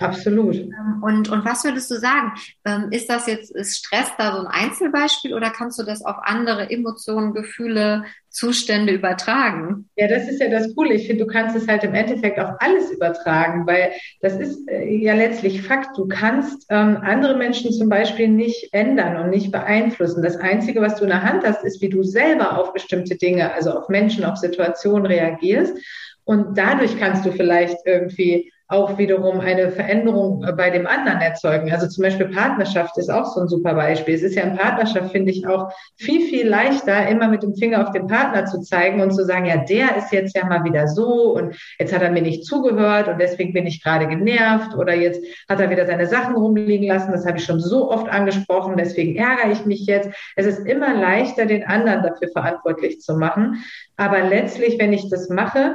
Absolut. 0.00 0.56
Ähm, 0.56 1.02
und, 1.02 1.28
und 1.28 1.44
was 1.44 1.62
würdest 1.64 1.90
du 1.90 1.96
sagen? 1.96 2.32
Ähm, 2.64 2.88
ist 2.90 3.10
das 3.10 3.26
jetzt, 3.26 3.54
ist 3.54 3.76
Stress 3.76 4.10
da 4.16 4.32
so 4.32 4.38
ein 4.38 4.46
Einzelbeispiel 4.46 5.34
oder 5.34 5.50
kannst 5.50 5.78
du 5.78 5.82
das 5.82 6.04
auf 6.04 6.16
andere 6.22 6.70
Emotionen, 6.70 7.34
Gefühle, 7.34 8.04
Zustände 8.30 8.94
übertragen? 8.94 9.90
Ja, 9.96 10.08
das 10.08 10.26
ist 10.28 10.40
ja 10.40 10.48
das 10.48 10.74
Coole. 10.74 10.94
Ich 10.94 11.06
finde, 11.06 11.26
du 11.26 11.30
kannst 11.30 11.54
es 11.54 11.68
halt 11.68 11.84
im 11.84 11.94
Endeffekt 11.94 12.38
auf 12.38 12.54
alles 12.60 12.90
übertragen, 12.90 13.66
weil 13.66 13.92
das 14.22 14.36
ist 14.36 14.66
äh, 14.68 14.88
ja 14.88 15.14
letztlich 15.14 15.62
Fakt. 15.62 15.98
Du 15.98 16.08
kannst 16.08 16.64
ähm, 16.70 16.96
andere 17.02 17.36
Menschen 17.36 17.70
zum 17.70 17.90
Beispiel 17.90 18.28
nicht 18.28 18.72
ändern 18.72 19.22
und 19.22 19.30
nicht 19.30 19.52
beeinflussen. 19.52 20.22
Das 20.22 20.36
Einzige, 20.36 20.80
was 20.80 20.96
du 20.96 21.02
in 21.02 21.10
der 21.10 21.22
Hand 21.22 21.44
hast, 21.44 21.62
ist, 21.62 21.82
wie 21.82 21.90
du 21.90 22.02
selber 22.02 22.58
auf 22.58 22.72
bestimmte 22.72 23.16
Dinge, 23.16 23.52
also 23.52 23.72
auf 23.72 23.88
Menschen, 23.90 24.24
auf 24.24 24.38
Situationen 24.38 25.04
reagierst. 25.04 25.76
Und 26.24 26.56
dadurch 26.56 26.98
kannst 26.98 27.26
du 27.26 27.32
vielleicht 27.32 27.78
irgendwie 27.84 28.50
auch 28.70 28.98
wiederum 28.98 29.40
eine 29.40 29.72
Veränderung 29.72 30.44
äh, 30.44 30.52
bei 30.52 30.70
dem 30.70 30.86
anderen 30.86 31.20
erzeugen. 31.20 31.72
Also 31.72 31.88
zum 31.88 32.02
Beispiel 32.02 32.28
Partnerschaft 32.28 32.96
ist 32.98 33.10
auch 33.10 33.26
so 33.26 33.40
ein 33.40 33.48
super 33.48 33.74
Beispiel. 33.74 34.14
Es 34.14 34.22
ist 34.22 34.36
ja 34.36 34.44
in 34.44 34.56
Partnerschaft, 34.56 35.10
finde 35.10 35.32
ich, 35.32 35.46
auch 35.46 35.72
viel, 35.96 36.22
viel 36.22 36.48
leichter, 36.48 37.08
immer 37.08 37.26
mit 37.26 37.42
dem 37.42 37.56
Finger 37.56 37.82
auf 37.82 37.90
den 37.90 38.06
Partner 38.06 38.46
zu 38.46 38.60
zeigen 38.60 39.00
und 39.00 39.10
zu 39.10 39.24
sagen, 39.24 39.46
ja, 39.46 39.56
der 39.56 39.96
ist 39.96 40.12
jetzt 40.12 40.36
ja 40.36 40.46
mal 40.46 40.62
wieder 40.62 40.86
so 40.86 41.34
und 41.34 41.56
jetzt 41.80 41.92
hat 41.92 42.02
er 42.02 42.12
mir 42.12 42.22
nicht 42.22 42.44
zugehört 42.44 43.08
und 43.08 43.18
deswegen 43.18 43.52
bin 43.52 43.66
ich 43.66 43.82
gerade 43.82 44.06
genervt 44.06 44.76
oder 44.76 44.94
jetzt 44.94 45.20
hat 45.48 45.58
er 45.58 45.68
wieder 45.68 45.86
seine 45.86 46.06
Sachen 46.06 46.36
rumliegen 46.36 46.86
lassen. 46.86 47.10
Das 47.10 47.26
habe 47.26 47.38
ich 47.38 47.44
schon 47.44 47.58
so 47.58 47.90
oft 47.90 48.08
angesprochen, 48.08 48.76
deswegen 48.78 49.16
ärgere 49.16 49.50
ich 49.50 49.66
mich 49.66 49.84
jetzt. 49.86 50.10
Es 50.36 50.46
ist 50.46 50.64
immer 50.64 50.94
leichter, 50.94 51.46
den 51.46 51.64
anderen 51.64 52.04
dafür 52.04 52.28
verantwortlich 52.28 53.00
zu 53.00 53.16
machen. 53.16 53.64
Aber 53.96 54.20
letztlich, 54.20 54.78
wenn 54.78 54.92
ich 54.92 55.10
das 55.10 55.28
mache, 55.28 55.74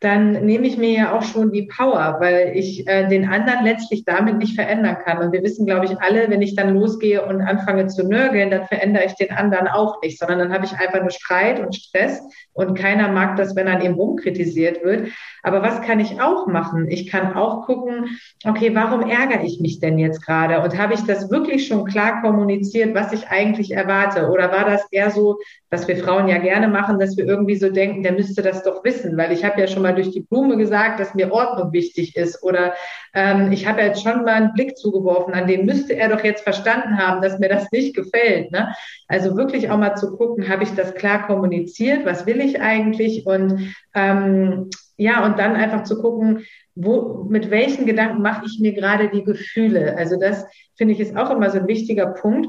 dann 0.00 0.44
nehme 0.46 0.66
ich 0.66 0.76
mir 0.76 0.90
ja 0.90 1.16
auch 1.16 1.22
schon 1.22 1.50
die 1.50 1.62
Power, 1.62 2.18
weil 2.20 2.52
ich 2.54 2.86
äh, 2.86 3.08
den 3.08 3.28
anderen 3.28 3.64
letztlich 3.64 4.04
damit 4.04 4.38
nicht 4.38 4.54
verändern 4.54 4.98
kann. 5.04 5.18
Und 5.18 5.32
wir 5.32 5.42
wissen, 5.42 5.66
glaube 5.66 5.86
ich, 5.86 6.00
alle, 6.00 6.30
wenn 6.30 6.40
ich 6.40 6.54
dann 6.54 6.74
losgehe 6.74 7.26
und 7.26 7.40
anfange 7.40 7.88
zu 7.88 8.06
nörgeln, 8.06 8.50
dann 8.50 8.66
verändere 8.66 9.06
ich 9.06 9.14
den 9.14 9.32
anderen 9.32 9.66
auch 9.66 10.00
nicht, 10.00 10.18
sondern 10.18 10.38
dann 10.38 10.52
habe 10.52 10.66
ich 10.66 10.72
einfach 10.72 11.00
nur 11.00 11.10
Streit 11.10 11.58
und 11.58 11.74
Stress 11.74 12.22
und 12.52 12.78
keiner 12.78 13.08
mag 13.08 13.36
das, 13.36 13.56
wenn 13.56 13.66
an 13.66 13.82
ihm 13.82 13.94
rumkritisiert 13.94 14.84
wird. 14.84 15.08
Aber 15.42 15.62
was 15.62 15.80
kann 15.82 16.00
ich 16.00 16.20
auch 16.20 16.46
machen? 16.46 16.88
Ich 16.88 17.08
kann 17.10 17.34
auch 17.34 17.66
gucken, 17.66 18.18
okay, 18.44 18.74
warum 18.74 19.08
ärgere 19.08 19.44
ich 19.44 19.60
mich 19.60 19.80
denn 19.80 19.98
jetzt 19.98 20.24
gerade? 20.24 20.60
Und 20.60 20.78
habe 20.78 20.94
ich 20.94 21.04
das 21.04 21.30
wirklich 21.30 21.66
schon 21.66 21.84
klar 21.84 22.20
kommuniziert, 22.20 22.94
was 22.94 23.12
ich 23.12 23.28
eigentlich 23.28 23.72
erwarte? 23.72 24.28
Oder 24.28 24.52
war 24.52 24.64
das 24.64 24.86
eher 24.90 25.10
so, 25.10 25.38
was 25.70 25.86
wir 25.86 25.96
Frauen 25.96 26.28
ja 26.28 26.38
gerne 26.38 26.68
machen, 26.68 26.98
dass 26.98 27.16
wir 27.16 27.24
irgendwie 27.24 27.56
so 27.56 27.70
denken, 27.70 28.02
der 28.02 28.12
müsste 28.12 28.42
das 28.42 28.62
doch 28.62 28.84
wissen, 28.84 29.16
weil 29.16 29.32
ich 29.32 29.44
habe 29.44 29.60
ja 29.60 29.66
schon 29.66 29.82
mal 29.88 29.94
durch 29.94 30.10
die 30.10 30.20
Blume 30.20 30.56
gesagt, 30.56 31.00
dass 31.00 31.14
mir 31.14 31.32
Ordnung 31.32 31.72
wichtig 31.72 32.16
ist. 32.16 32.42
Oder 32.42 32.74
ähm, 33.14 33.50
ich 33.52 33.66
habe 33.66 33.80
jetzt 33.80 34.02
schon 34.02 34.24
mal 34.24 34.34
einen 34.34 34.52
Blick 34.52 34.76
zugeworfen, 34.76 35.34
an 35.34 35.46
dem 35.46 35.64
müsste 35.64 35.96
er 35.96 36.08
doch 36.08 36.22
jetzt 36.22 36.42
verstanden 36.42 36.98
haben, 36.98 37.22
dass 37.22 37.38
mir 37.38 37.48
das 37.48 37.70
nicht 37.72 37.94
gefällt. 37.96 38.52
Ne? 38.52 38.74
Also 39.08 39.36
wirklich 39.36 39.70
auch 39.70 39.78
mal 39.78 39.94
zu 39.96 40.16
gucken, 40.16 40.48
habe 40.48 40.62
ich 40.62 40.74
das 40.74 40.94
klar 40.94 41.26
kommuniziert, 41.26 42.04
was 42.04 42.26
will 42.26 42.40
ich 42.40 42.60
eigentlich? 42.60 43.26
Und 43.26 43.74
ähm, 43.94 44.68
ja, 44.96 45.24
und 45.24 45.38
dann 45.38 45.54
einfach 45.54 45.84
zu 45.84 46.00
gucken, 46.00 46.44
wo, 46.74 47.24
mit 47.28 47.50
welchen 47.50 47.86
Gedanken 47.86 48.20
mache 48.20 48.44
ich 48.46 48.58
mir 48.60 48.72
gerade 48.72 49.08
die 49.08 49.24
Gefühle? 49.24 49.96
Also 49.96 50.18
das 50.18 50.44
finde 50.76 50.94
ich 50.94 51.00
ist 51.00 51.16
auch 51.16 51.30
immer 51.30 51.50
so 51.50 51.58
ein 51.58 51.68
wichtiger 51.68 52.06
Punkt. 52.06 52.48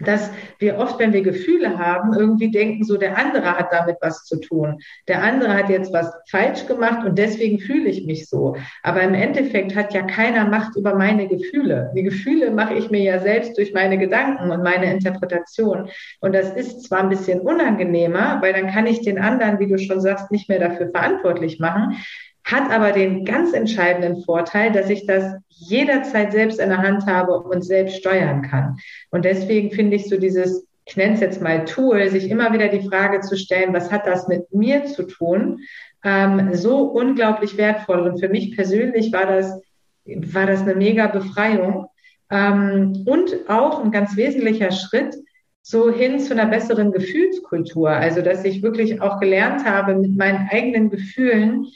Dass 0.00 0.30
wir 0.58 0.78
oft, 0.78 0.98
wenn 0.98 1.12
wir 1.12 1.22
Gefühle 1.22 1.78
haben, 1.78 2.14
irgendwie 2.14 2.50
denken, 2.50 2.84
so 2.84 2.96
der 2.96 3.18
andere 3.18 3.58
hat 3.58 3.72
damit 3.72 3.96
was 4.00 4.24
zu 4.24 4.40
tun. 4.40 4.80
Der 5.08 5.22
andere 5.22 5.54
hat 5.54 5.68
jetzt 5.68 5.92
was 5.92 6.12
falsch 6.30 6.66
gemacht 6.66 7.04
und 7.04 7.18
deswegen 7.18 7.58
fühle 7.58 7.88
ich 7.88 8.06
mich 8.06 8.28
so. 8.28 8.56
Aber 8.82 9.02
im 9.02 9.14
Endeffekt 9.14 9.76
hat 9.76 9.92
ja 9.92 10.02
keiner 10.02 10.46
Macht 10.46 10.76
über 10.76 10.94
meine 10.94 11.28
Gefühle. 11.28 11.92
Die 11.94 12.02
Gefühle 12.02 12.50
mache 12.50 12.74
ich 12.74 12.90
mir 12.90 13.02
ja 13.02 13.18
selbst 13.18 13.58
durch 13.58 13.72
meine 13.74 13.98
Gedanken 13.98 14.50
und 14.50 14.62
meine 14.62 14.90
Interpretation. 14.90 15.90
Und 16.20 16.34
das 16.34 16.50
ist 16.50 16.84
zwar 16.84 17.00
ein 17.00 17.08
bisschen 17.08 17.40
unangenehmer, 17.40 18.38
weil 18.40 18.52
dann 18.52 18.70
kann 18.70 18.86
ich 18.86 19.02
den 19.02 19.18
anderen, 19.18 19.58
wie 19.58 19.68
du 19.68 19.78
schon 19.78 20.00
sagst, 20.00 20.30
nicht 20.30 20.48
mehr 20.48 20.58
dafür 20.58 20.90
verantwortlich 20.90 21.58
machen 21.60 21.96
hat 22.44 22.70
aber 22.70 22.92
den 22.92 23.24
ganz 23.24 23.52
entscheidenden 23.52 24.22
Vorteil, 24.24 24.72
dass 24.72 24.90
ich 24.90 25.06
das 25.06 25.34
jederzeit 25.48 26.32
selbst 26.32 26.58
in 26.58 26.70
der 26.70 26.78
Hand 26.78 27.06
habe 27.06 27.38
und 27.38 27.62
selbst 27.62 27.96
steuern 27.96 28.42
kann. 28.42 28.76
Und 29.10 29.24
deswegen 29.24 29.70
finde 29.70 29.96
ich 29.96 30.08
so 30.08 30.16
dieses, 30.16 30.66
ich 30.84 30.96
nenne 30.96 31.14
es 31.14 31.20
jetzt 31.20 31.42
mal 31.42 31.64
Tool, 31.64 32.08
sich 32.08 32.30
immer 32.30 32.52
wieder 32.52 32.68
die 32.68 32.88
Frage 32.88 33.20
zu 33.20 33.36
stellen, 33.36 33.74
was 33.74 33.92
hat 33.92 34.06
das 34.06 34.26
mit 34.26 34.52
mir 34.52 34.86
zu 34.86 35.04
tun, 35.04 35.60
ähm, 36.04 36.54
so 36.54 36.78
unglaublich 36.82 37.56
wertvoll. 37.56 38.00
Und 38.00 38.18
für 38.18 38.28
mich 38.28 38.56
persönlich 38.56 39.12
war 39.12 39.26
das, 39.26 39.60
war 40.04 40.46
das 40.46 40.62
eine 40.62 40.74
mega 40.74 41.06
Befreiung. 41.06 41.86
Ähm, 42.30 43.04
und 43.06 43.48
auch 43.48 43.84
ein 43.84 43.90
ganz 43.90 44.16
wesentlicher 44.16 44.72
Schritt, 44.72 45.14
so 45.62 45.92
hin 45.92 46.18
zu 46.18 46.32
einer 46.32 46.46
besseren 46.46 46.90
Gefühlskultur. 46.90 47.90
Also, 47.90 48.22
dass 48.22 48.44
ich 48.44 48.62
wirklich 48.62 49.00
auch 49.02 49.20
gelernt 49.20 49.64
habe, 49.64 49.94
mit 49.94 50.16
meinen 50.16 50.48
eigenen 50.50 50.90
Gefühlen 50.90 51.66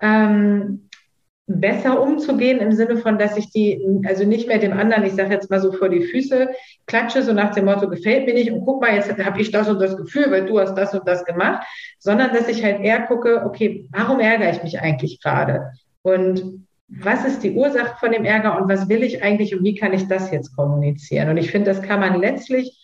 ähm, 0.00 0.88
besser 1.46 2.00
umzugehen 2.00 2.58
im 2.60 2.72
Sinne 2.72 2.96
von, 2.96 3.18
dass 3.18 3.36
ich 3.36 3.50
die, 3.50 3.78
also 4.06 4.24
nicht 4.24 4.48
mehr 4.48 4.58
dem 4.58 4.72
anderen, 4.72 5.04
ich 5.04 5.12
sage 5.12 5.34
jetzt 5.34 5.50
mal 5.50 5.60
so 5.60 5.72
vor 5.72 5.90
die 5.90 6.04
Füße 6.04 6.48
klatsche, 6.86 7.22
so 7.22 7.32
nach 7.32 7.54
dem 7.54 7.66
Motto, 7.66 7.88
gefällt 7.88 8.26
mir 8.26 8.34
nicht 8.34 8.50
und 8.50 8.64
guck 8.64 8.80
mal, 8.80 8.94
jetzt 8.94 9.12
habe 9.22 9.40
ich 9.40 9.50
das 9.50 9.68
und 9.68 9.80
das 9.80 9.96
Gefühl, 9.96 10.30
weil 10.30 10.46
du 10.46 10.58
hast 10.58 10.74
das 10.74 10.94
und 10.94 11.06
das 11.06 11.24
gemacht, 11.24 11.66
sondern 11.98 12.32
dass 12.32 12.48
ich 12.48 12.64
halt 12.64 12.80
eher 12.80 13.02
gucke, 13.02 13.42
okay, 13.44 13.88
warum 13.92 14.20
ärgere 14.20 14.50
ich 14.50 14.62
mich 14.62 14.80
eigentlich 14.80 15.20
gerade? 15.20 15.72
Und 16.02 16.64
was 16.88 17.24
ist 17.24 17.42
die 17.42 17.52
Ursache 17.52 17.96
von 17.98 18.12
dem 18.12 18.24
Ärger 18.24 18.56
und 18.60 18.68
was 18.68 18.88
will 18.88 19.02
ich 19.02 19.22
eigentlich 19.22 19.54
und 19.54 19.64
wie 19.64 19.74
kann 19.74 19.92
ich 19.92 20.06
das 20.08 20.30
jetzt 20.30 20.56
kommunizieren? 20.56 21.28
Und 21.28 21.36
ich 21.36 21.50
finde, 21.50 21.70
das 21.70 21.82
kann 21.82 22.00
man 22.00 22.20
letztlich 22.20 22.78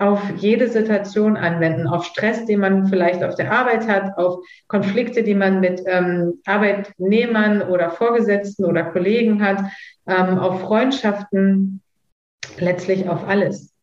auf 0.00 0.22
jede 0.36 0.68
Situation 0.68 1.36
anwenden, 1.36 1.86
auf 1.86 2.04
Stress, 2.04 2.46
den 2.46 2.60
man 2.60 2.86
vielleicht 2.86 3.22
auf 3.22 3.34
der 3.34 3.52
Arbeit 3.52 3.86
hat, 3.86 4.16
auf 4.16 4.42
Konflikte, 4.66 5.22
die 5.22 5.34
man 5.34 5.60
mit 5.60 5.82
ähm, 5.86 6.40
Arbeitnehmern 6.46 7.62
oder 7.62 7.90
Vorgesetzten 7.90 8.64
oder 8.64 8.84
Kollegen 8.84 9.44
hat, 9.44 9.62
ähm, 10.06 10.38
auf 10.38 10.62
Freundschaften, 10.62 11.82
letztlich 12.58 13.08
auf 13.08 13.28
alles. 13.28 13.74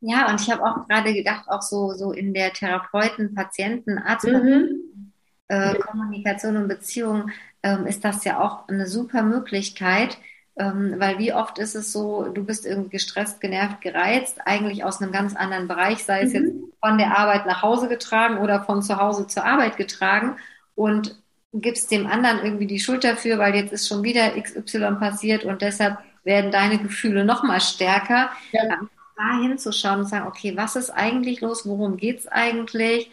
Ja, 0.00 0.30
und 0.30 0.40
ich 0.40 0.50
habe 0.50 0.62
auch 0.62 0.86
gerade 0.86 1.12
gedacht, 1.12 1.48
auch 1.48 1.62
so, 1.62 1.92
so 1.94 2.12
in 2.12 2.32
der 2.32 2.52
Therapeuten, 2.52 3.34
Patienten, 3.34 3.98
Arzt, 3.98 4.26
mhm. 4.26 5.12
äh, 5.48 5.74
Kommunikation 5.74 6.56
und 6.56 6.68
Beziehung 6.68 7.30
ähm, 7.64 7.86
ist 7.86 8.04
das 8.04 8.24
ja 8.24 8.38
auch 8.40 8.68
eine 8.68 8.86
super 8.86 9.24
Möglichkeit, 9.24 10.18
weil 10.58 11.18
wie 11.18 11.32
oft 11.32 11.58
ist 11.58 11.74
es 11.74 11.92
so, 11.92 12.24
du 12.24 12.44
bist 12.44 12.66
irgendwie 12.66 12.90
gestresst, 12.90 13.40
genervt, 13.40 13.80
gereizt, 13.80 14.40
eigentlich 14.44 14.84
aus 14.84 15.00
einem 15.00 15.12
ganz 15.12 15.36
anderen 15.36 15.68
Bereich, 15.68 16.04
sei 16.04 16.22
es 16.22 16.32
mhm. 16.32 16.34
jetzt 16.34 16.52
von 16.80 16.98
der 16.98 17.16
Arbeit 17.16 17.46
nach 17.46 17.62
Hause 17.62 17.88
getragen 17.88 18.38
oder 18.38 18.64
von 18.64 18.82
zu 18.82 18.96
Hause 18.96 19.26
zur 19.26 19.44
Arbeit 19.44 19.76
getragen 19.76 20.36
und 20.74 21.16
gibst 21.52 21.90
dem 21.90 22.06
anderen 22.06 22.40
irgendwie 22.42 22.66
die 22.66 22.80
Schuld 22.80 23.04
dafür, 23.04 23.38
weil 23.38 23.54
jetzt 23.54 23.72
ist 23.72 23.88
schon 23.88 24.02
wieder 24.02 24.30
XY 24.40 24.96
passiert 24.98 25.44
und 25.44 25.62
deshalb 25.62 25.98
werden 26.24 26.50
deine 26.50 26.78
Gefühle 26.78 27.24
noch 27.24 27.42
mal 27.42 27.60
stärker. 27.60 28.30
Ja. 28.52 28.80
Da 29.16 29.40
hinzuschauen 29.40 30.00
und 30.00 30.06
sagen, 30.06 30.26
okay, 30.26 30.56
was 30.56 30.76
ist 30.76 30.90
eigentlich 30.90 31.40
los? 31.40 31.66
Worum 31.66 31.96
geht's 31.96 32.28
eigentlich? 32.28 33.10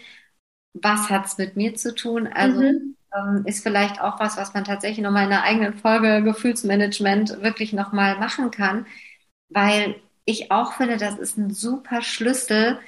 Was 0.74 1.10
hat's 1.10 1.38
mit 1.38 1.56
mir 1.56 1.76
zu 1.76 1.96
tun? 1.96 2.28
Also 2.28 2.62
mhm 2.62 2.66
ähm, 2.66 2.96
ist 3.46 3.64
vielleicht 3.64 4.02
auch 4.02 4.20
was, 4.20 4.38
was 4.38 4.54
man 4.54 4.64
tatsächlich 4.64 5.04
nochmal 5.04 5.26
in 5.26 5.32
einer 5.32 5.44
eigenen 5.44 5.74
Folge 5.74 6.24
Gefühlsmanagement 6.24 7.42
wirklich 7.42 7.74
nochmal 7.74 8.18
machen 8.18 8.52
kann, 8.52 8.86
weil 9.50 9.96
ich 10.26 10.52
auch 10.52 10.74
finde, 10.74 10.98
das 10.98 11.18
ist 11.18 11.38
ein 11.38 11.52
super 11.52 12.02
Schlüssel 12.02 12.80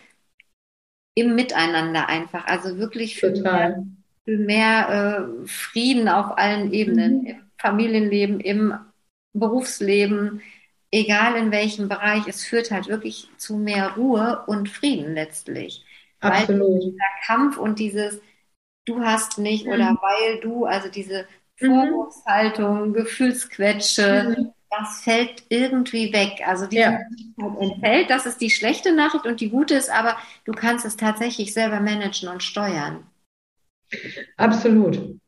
im 1.15 1.36
Miteinander 1.36 2.10
einfach. 2.10 2.46
Also 2.48 2.77
wirklich 2.77 3.19
für 3.19 3.34
Total. 3.34 3.69
mehr, 3.69 3.86
für 4.25 4.38
mehr 4.38 4.89
äh, 5.43 5.48
Frieden 5.48 6.10
auf 6.10 6.38
allen 6.38 6.74
Ebenen, 6.74 7.22
mhm. 7.22 7.27
im 7.27 7.41
Familienleben, 7.57 8.39
im 8.39 8.74
Berufsleben, 9.34 10.41
egal 10.91 11.36
in 11.36 11.51
welchem 11.51 11.89
Bereich. 11.89 12.27
Es 12.27 12.43
führt 12.43 12.72
halt 12.72 12.88
wirklich 12.88 13.29
zu 13.38 13.57
mehr 13.57 13.93
Ruhe 13.96 14.43
und 14.48 14.69
Frieden 14.69 15.13
letztlich. 15.13 15.84
Absolut. 16.19 16.62
Weil 16.62 16.79
dieser 16.79 17.25
Kampf 17.25 17.57
und 17.57 17.79
dieses, 17.79 18.19
du 18.88 19.01
hast 19.01 19.38
nicht 19.38 19.65
mhm. 19.65 19.74
oder 19.74 19.98
weil 20.01 20.39
du, 20.39 20.65
also 20.65 20.89
diese 20.89 21.27
mhm. 21.60 21.67
Vorwurfshaltung, 21.67 22.94
Gefühlsquetsche, 22.94 24.36
mhm. 24.38 24.53
das 24.72 25.01
fällt 25.01 25.44
irgendwie 25.50 26.12
weg. 26.13 26.41
Also 26.46 26.65
die 26.65 26.77
ja. 26.77 27.00
entfällt, 27.60 28.10
das 28.10 28.25
ist 28.25 28.41
die 28.41 28.50
schlechte 28.50 28.94
Nachricht 28.94 29.25
und 29.25 29.41
die 29.41 29.50
gute 29.50 29.75
ist 29.75 29.91
aber, 29.91 30.17
du 30.46 30.53
kannst 30.53 30.86
es 30.86 30.98
tatsächlich 30.98 31.53
selber 31.53 31.79
managen 31.79 32.29
und 32.29 32.41
steuern. 32.41 33.06
Absolut. 34.38 35.20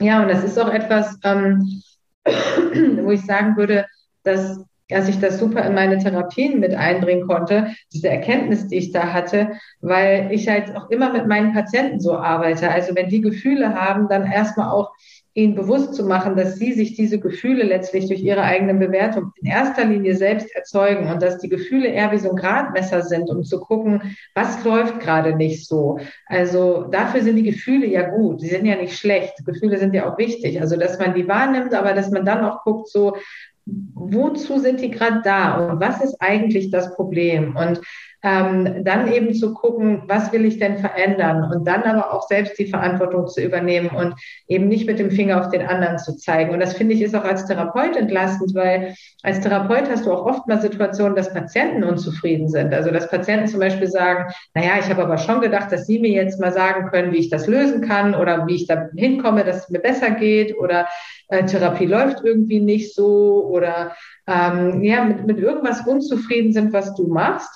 Ja, 0.00 0.22
und 0.22 0.28
das 0.28 0.42
ist 0.42 0.58
auch 0.58 0.68
etwas, 0.68 1.18
ähm, 1.22 1.82
wo 2.24 3.10
ich 3.10 3.24
sagen 3.24 3.56
würde, 3.56 3.86
dass 4.22 4.60
dass 4.88 5.08
ich 5.08 5.18
das 5.18 5.38
super 5.38 5.64
in 5.64 5.74
meine 5.74 5.98
Therapien 5.98 6.60
mit 6.60 6.74
einbringen 6.74 7.26
konnte, 7.26 7.68
diese 7.92 8.08
Erkenntnis, 8.08 8.68
die 8.68 8.76
ich 8.76 8.92
da 8.92 9.12
hatte, 9.12 9.52
weil 9.80 10.28
ich 10.30 10.48
halt 10.48 10.76
auch 10.76 10.90
immer 10.90 11.12
mit 11.12 11.26
meinen 11.26 11.54
Patienten 11.54 12.00
so 12.00 12.16
arbeite. 12.16 12.70
Also 12.70 12.94
wenn 12.94 13.08
die 13.08 13.22
Gefühle 13.22 13.74
haben, 13.74 14.08
dann 14.08 14.30
erstmal 14.30 14.70
auch 14.70 14.92
ihnen 15.36 15.56
bewusst 15.56 15.94
zu 15.94 16.04
machen, 16.04 16.36
dass 16.36 16.56
sie 16.56 16.72
sich 16.72 16.94
diese 16.94 17.18
Gefühle 17.18 17.64
letztlich 17.64 18.06
durch 18.06 18.22
ihre 18.22 18.42
eigene 18.42 18.74
Bewertung 18.74 19.32
in 19.40 19.48
erster 19.48 19.84
Linie 19.84 20.14
selbst 20.14 20.54
erzeugen 20.54 21.10
und 21.10 21.20
dass 21.20 21.38
die 21.38 21.48
Gefühle 21.48 21.88
eher 21.88 22.12
wie 22.12 22.18
so 22.18 22.30
ein 22.30 22.36
Gradmesser 22.36 23.02
sind, 23.02 23.28
um 23.30 23.42
zu 23.42 23.58
gucken, 23.58 24.16
was 24.34 24.62
läuft 24.64 25.00
gerade 25.00 25.34
nicht 25.34 25.66
so. 25.66 25.98
Also 26.26 26.84
dafür 26.84 27.22
sind 27.22 27.34
die 27.34 27.42
Gefühle 27.42 27.86
ja 27.86 28.08
gut, 28.08 28.42
sie 28.42 28.48
sind 28.48 28.64
ja 28.64 28.76
nicht 28.76 28.96
schlecht. 28.96 29.44
Gefühle 29.44 29.78
sind 29.78 29.92
ja 29.92 30.08
auch 30.08 30.18
wichtig. 30.18 30.60
Also 30.60 30.76
dass 30.76 31.00
man 31.00 31.14
die 31.14 31.26
wahrnimmt, 31.26 31.74
aber 31.74 31.94
dass 31.94 32.12
man 32.12 32.24
dann 32.24 32.44
auch 32.44 32.62
guckt, 32.62 32.88
so 32.88 33.16
wozu 33.66 34.58
sind 34.58 34.80
die 34.80 34.90
gerade 34.90 35.22
da 35.24 35.54
und 35.54 35.80
was 35.80 36.02
ist 36.02 36.16
eigentlich 36.20 36.70
das 36.70 36.94
Problem? 36.94 37.56
Und 37.56 37.80
ähm, 38.24 38.84
dann 38.84 39.12
eben 39.12 39.34
zu 39.34 39.52
gucken, 39.52 40.02
was 40.06 40.32
will 40.32 40.46
ich 40.46 40.58
denn 40.58 40.78
verändern 40.78 41.52
und 41.52 41.68
dann 41.68 41.82
aber 41.82 42.12
auch 42.12 42.26
selbst 42.26 42.58
die 42.58 42.66
Verantwortung 42.66 43.26
zu 43.26 43.42
übernehmen 43.42 43.90
und 43.90 44.14
eben 44.48 44.66
nicht 44.66 44.86
mit 44.86 44.98
dem 44.98 45.10
Finger 45.10 45.40
auf 45.40 45.50
den 45.50 45.66
anderen 45.66 45.98
zu 45.98 46.16
zeigen. 46.16 46.50
Und 46.52 46.60
das 46.60 46.72
finde 46.72 46.94
ich 46.94 47.02
ist 47.02 47.14
auch 47.14 47.24
als 47.24 47.44
Therapeut 47.44 47.96
entlastend, 47.96 48.54
weil 48.54 48.94
als 49.22 49.40
Therapeut 49.40 49.90
hast 49.90 50.06
du 50.06 50.12
auch 50.12 50.24
oft 50.24 50.48
mal 50.48 50.60
Situationen, 50.60 51.14
dass 51.14 51.34
Patienten 51.34 51.84
unzufrieden 51.84 52.48
sind. 52.48 52.72
Also 52.72 52.90
dass 52.90 53.10
Patienten 53.10 53.48
zum 53.48 53.60
Beispiel 53.60 53.88
sagen, 53.88 54.32
naja, 54.54 54.72
ich 54.80 54.88
habe 54.88 55.02
aber 55.02 55.18
schon 55.18 55.42
gedacht, 55.42 55.70
dass 55.70 55.86
Sie 55.86 55.98
mir 55.98 56.12
jetzt 56.12 56.40
mal 56.40 56.52
sagen 56.52 56.88
können, 56.90 57.12
wie 57.12 57.18
ich 57.18 57.28
das 57.28 57.46
lösen 57.46 57.82
kann 57.82 58.14
oder 58.14 58.46
wie 58.46 58.54
ich 58.54 58.66
da 58.66 58.88
hinkomme, 58.96 59.44
dass 59.44 59.64
es 59.64 59.68
mir 59.68 59.80
besser 59.80 60.12
geht 60.12 60.56
oder 60.58 60.86
äh, 61.28 61.44
Therapie 61.44 61.86
läuft 61.86 62.24
irgendwie 62.24 62.60
nicht 62.60 62.94
so 62.94 63.46
oder 63.50 63.94
ähm, 64.26 64.82
ja, 64.82 65.04
mit, 65.04 65.26
mit 65.26 65.38
irgendwas 65.38 65.86
unzufrieden 65.86 66.52
sind, 66.52 66.72
was 66.72 66.94
du 66.94 67.06
machst. 67.06 67.50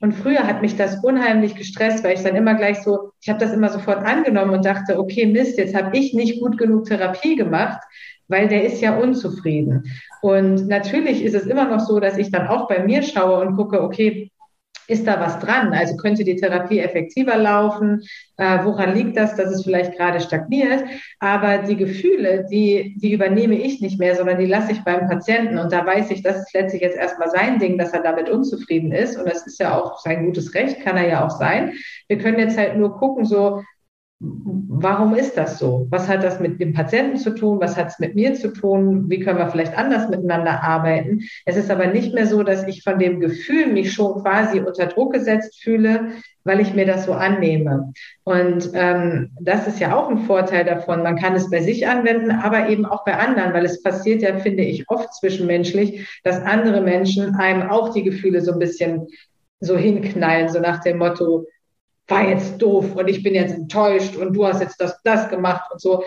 Und 0.00 0.12
früher 0.12 0.46
hat 0.46 0.62
mich 0.62 0.76
das 0.76 1.04
unheimlich 1.04 1.54
gestresst, 1.56 2.02
weil 2.02 2.14
ich 2.14 2.22
dann 2.22 2.34
immer 2.34 2.54
gleich 2.54 2.82
so, 2.82 3.12
ich 3.20 3.28
habe 3.28 3.38
das 3.38 3.52
immer 3.52 3.68
sofort 3.68 4.04
angenommen 4.04 4.54
und 4.54 4.64
dachte, 4.64 4.98
okay, 4.98 5.26
Mist, 5.26 5.58
jetzt 5.58 5.74
habe 5.74 5.96
ich 5.96 6.14
nicht 6.14 6.40
gut 6.40 6.56
genug 6.56 6.86
Therapie 6.86 7.36
gemacht, 7.36 7.80
weil 8.26 8.48
der 8.48 8.64
ist 8.64 8.80
ja 8.80 8.96
unzufrieden. 8.96 9.84
Und 10.22 10.68
natürlich 10.68 11.22
ist 11.22 11.34
es 11.34 11.46
immer 11.46 11.66
noch 11.66 11.80
so, 11.80 12.00
dass 12.00 12.16
ich 12.16 12.30
dann 12.30 12.46
auch 12.46 12.66
bei 12.66 12.82
mir 12.82 13.02
schaue 13.02 13.44
und 13.44 13.56
gucke, 13.56 13.82
okay, 13.82 14.30
ist 14.90 15.06
da 15.06 15.20
was 15.20 15.38
dran? 15.38 15.72
Also 15.72 15.96
könnte 15.96 16.24
die 16.24 16.36
Therapie 16.36 16.80
effektiver 16.80 17.36
laufen? 17.36 18.02
Äh, 18.36 18.58
woran 18.64 18.94
liegt 18.94 19.16
das, 19.16 19.36
dass 19.36 19.50
es 19.52 19.62
vielleicht 19.62 19.96
gerade 19.96 20.20
stagniert? 20.20 20.84
Aber 21.18 21.58
die 21.58 21.76
Gefühle, 21.76 22.46
die, 22.50 22.96
die 22.98 23.12
übernehme 23.12 23.54
ich 23.54 23.80
nicht 23.80 23.98
mehr, 23.98 24.16
sondern 24.16 24.38
die 24.38 24.46
lasse 24.46 24.72
ich 24.72 24.82
beim 24.82 25.08
Patienten. 25.08 25.58
Und 25.58 25.72
da 25.72 25.86
weiß 25.86 26.10
ich, 26.10 26.22
das 26.22 26.38
ist 26.38 26.54
letztlich 26.54 26.82
jetzt 26.82 26.96
erstmal 26.96 27.30
sein 27.30 27.58
Ding, 27.58 27.78
dass 27.78 27.92
er 27.92 28.02
damit 28.02 28.28
unzufrieden 28.28 28.92
ist. 28.92 29.16
Und 29.16 29.28
das 29.28 29.46
ist 29.46 29.60
ja 29.60 29.78
auch 29.78 29.98
sein 30.00 30.26
gutes 30.26 30.54
Recht, 30.54 30.80
kann 30.80 30.96
er 30.96 31.08
ja 31.08 31.26
auch 31.26 31.30
sein. 31.30 31.74
Wir 32.08 32.18
können 32.18 32.38
jetzt 32.38 32.58
halt 32.58 32.76
nur 32.76 32.96
gucken, 32.98 33.24
so, 33.24 33.62
warum 34.20 35.14
ist 35.14 35.38
das 35.38 35.58
so? 35.58 35.86
Was 35.90 36.06
hat 36.06 36.22
das 36.22 36.40
mit 36.40 36.60
dem 36.60 36.74
Patienten 36.74 37.16
zu 37.16 37.34
tun? 37.34 37.58
Was 37.60 37.76
hat 37.76 37.88
es 37.88 37.98
mit 37.98 38.14
mir 38.14 38.34
zu 38.34 38.52
tun? 38.52 39.08
Wie 39.08 39.20
können 39.20 39.38
wir 39.38 39.48
vielleicht 39.48 39.76
anders 39.76 40.10
miteinander 40.10 40.62
arbeiten? 40.62 41.22
Es 41.46 41.56
ist 41.56 41.70
aber 41.70 41.86
nicht 41.86 42.12
mehr 42.14 42.26
so, 42.26 42.42
dass 42.42 42.66
ich 42.66 42.82
von 42.82 42.98
dem 42.98 43.20
Gefühl 43.20 43.72
mich 43.72 43.92
schon 43.92 44.22
quasi 44.22 44.60
unter 44.60 44.86
Druck 44.86 45.14
gesetzt 45.14 45.62
fühle, 45.62 46.08
weil 46.44 46.60
ich 46.60 46.74
mir 46.74 46.84
das 46.84 47.06
so 47.06 47.12
annehme. 47.12 47.92
Und 48.24 48.70
ähm, 48.74 49.30
das 49.40 49.66
ist 49.66 49.80
ja 49.80 49.96
auch 49.96 50.10
ein 50.10 50.18
Vorteil 50.18 50.64
davon. 50.64 51.02
Man 51.02 51.16
kann 51.16 51.34
es 51.34 51.48
bei 51.48 51.62
sich 51.62 51.88
anwenden, 51.88 52.30
aber 52.30 52.68
eben 52.68 52.84
auch 52.84 53.04
bei 53.04 53.16
anderen, 53.16 53.54
weil 53.54 53.64
es 53.64 53.82
passiert 53.82 54.20
ja, 54.20 54.38
finde 54.38 54.64
ich, 54.64 54.88
oft 54.88 55.14
zwischenmenschlich, 55.14 56.20
dass 56.24 56.42
andere 56.42 56.82
Menschen 56.82 57.36
einem 57.36 57.70
auch 57.70 57.94
die 57.94 58.02
Gefühle 58.02 58.42
so 58.42 58.52
ein 58.52 58.58
bisschen 58.58 59.06
so 59.60 59.76
hinknallen, 59.76 60.48
so 60.48 60.60
nach 60.60 60.82
dem 60.82 60.98
Motto, 60.98 61.46
war 62.10 62.28
jetzt 62.28 62.60
doof 62.60 62.94
und 62.96 63.08
ich 63.08 63.22
bin 63.22 63.34
jetzt 63.34 63.54
enttäuscht 63.54 64.16
und 64.16 64.34
du 64.34 64.46
hast 64.46 64.60
jetzt 64.60 64.80
das, 64.80 65.00
das 65.02 65.28
gemacht 65.28 65.70
und 65.72 65.80
so. 65.80 66.04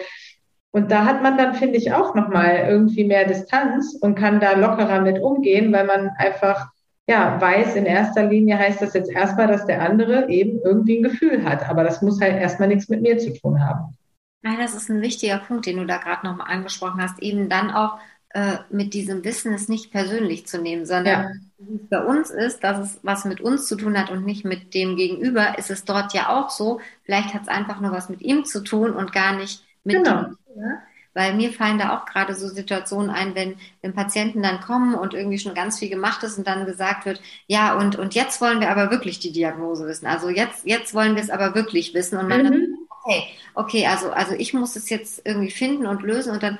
Und 0.71 0.91
da 0.91 1.05
hat 1.05 1.21
man 1.21 1.37
dann, 1.37 1.53
finde 1.53 1.77
ich, 1.77 1.93
auch 1.93 2.15
nochmal 2.15 2.65
irgendwie 2.67 3.03
mehr 3.03 3.27
Distanz 3.27 3.95
und 4.01 4.15
kann 4.15 4.39
da 4.39 4.53
lockerer 4.53 5.01
mit 5.01 5.19
umgehen, 5.19 5.71
weil 5.71 5.85
man 5.85 6.09
einfach, 6.17 6.67
ja, 7.07 7.39
weiß, 7.39 7.75
in 7.75 7.85
erster 7.85 8.25
Linie 8.25 8.57
heißt 8.57 8.81
das 8.81 8.93
jetzt 8.93 9.11
erstmal, 9.11 9.47
dass 9.47 9.67
der 9.67 9.83
andere 9.83 10.29
eben 10.29 10.59
irgendwie 10.63 10.97
ein 10.97 11.03
Gefühl 11.03 11.43
hat. 11.43 11.69
Aber 11.69 11.83
das 11.83 12.01
muss 12.01 12.19
halt 12.19 12.41
erstmal 12.41 12.69
nichts 12.69 12.89
mit 12.89 13.01
mir 13.01 13.19
zu 13.19 13.31
tun 13.33 13.63
haben. 13.63 13.95
Ja, 14.43 14.57
das 14.57 14.73
ist 14.73 14.89
ein 14.89 15.01
wichtiger 15.01 15.37
Punkt, 15.37 15.67
den 15.67 15.77
du 15.77 15.85
da 15.85 15.97
gerade 15.97 16.25
nochmal 16.25 16.51
angesprochen 16.51 17.01
hast. 17.01 17.21
Eben 17.21 17.49
dann 17.49 17.69
auch 17.69 17.99
äh, 18.33 18.57
mit 18.71 18.95
diesem 18.95 19.23
Wissen 19.23 19.53
es 19.53 19.69
nicht 19.69 19.91
persönlich 19.91 20.47
zu 20.47 20.59
nehmen, 20.59 20.87
sondern 20.87 21.21
ja. 21.21 21.31
wie 21.59 21.75
es 21.75 21.87
bei 21.87 22.03
uns 22.03 22.31
ist, 22.31 22.63
dass 22.63 22.79
es 22.79 22.99
was 23.03 23.25
mit 23.25 23.41
uns 23.41 23.67
zu 23.67 23.75
tun 23.75 23.97
hat 23.97 24.09
und 24.09 24.25
nicht 24.25 24.43
mit 24.43 24.73
dem 24.73 24.95
Gegenüber, 24.95 25.57
ist 25.59 25.69
es 25.69 25.85
dort 25.85 26.13
ja 26.13 26.29
auch 26.29 26.49
so. 26.49 26.81
Vielleicht 27.03 27.35
hat 27.35 27.43
es 27.43 27.47
einfach 27.47 27.79
nur 27.79 27.91
was 27.91 28.09
mit 28.09 28.21
ihm 28.21 28.43
zu 28.43 28.63
tun 28.63 28.91
und 28.91 29.13
gar 29.13 29.35
nicht 29.35 29.63
mit 29.83 29.97
genau. 29.97 30.23
dem. 30.23 30.37
Weil 31.13 31.35
mir 31.35 31.53
fallen 31.53 31.77
da 31.77 31.95
auch 31.95 32.07
gerade 32.07 32.33
so 32.33 32.47
Situationen 32.47 33.11
ein, 33.11 33.35
wenn, 33.35 33.53
wenn 33.83 33.93
Patienten 33.93 34.41
dann 34.41 34.61
kommen 34.61 34.95
und 34.95 35.13
irgendwie 35.13 35.37
schon 35.37 35.53
ganz 35.53 35.77
viel 35.77 35.89
gemacht 35.89 36.23
ist 36.23 36.39
und 36.39 36.47
dann 36.47 36.65
gesagt 36.65 37.05
wird, 37.05 37.21
ja, 37.45 37.77
und, 37.77 37.97
und 37.97 38.15
jetzt 38.15 38.41
wollen 38.41 38.61
wir 38.61 38.71
aber 38.71 38.89
wirklich 38.89 39.19
die 39.19 39.31
Diagnose 39.31 39.85
wissen. 39.85 40.07
Also 40.07 40.29
jetzt, 40.29 40.65
jetzt 40.65 40.95
wollen 40.95 41.15
wir 41.15 41.21
es 41.21 41.29
aber 41.29 41.53
wirklich 41.53 41.93
wissen. 41.93 42.17
Und 42.17 42.29
man 42.29 42.39
mhm. 42.39 42.43
dann, 42.45 42.77
okay, 42.89 43.23
okay, 43.53 43.85
also, 43.85 44.09
also 44.09 44.33
ich 44.33 44.55
muss 44.55 44.75
es 44.75 44.89
jetzt 44.89 45.21
irgendwie 45.23 45.51
finden 45.51 45.85
und 45.85 46.01
lösen 46.01 46.33
und 46.33 46.41
dann 46.41 46.57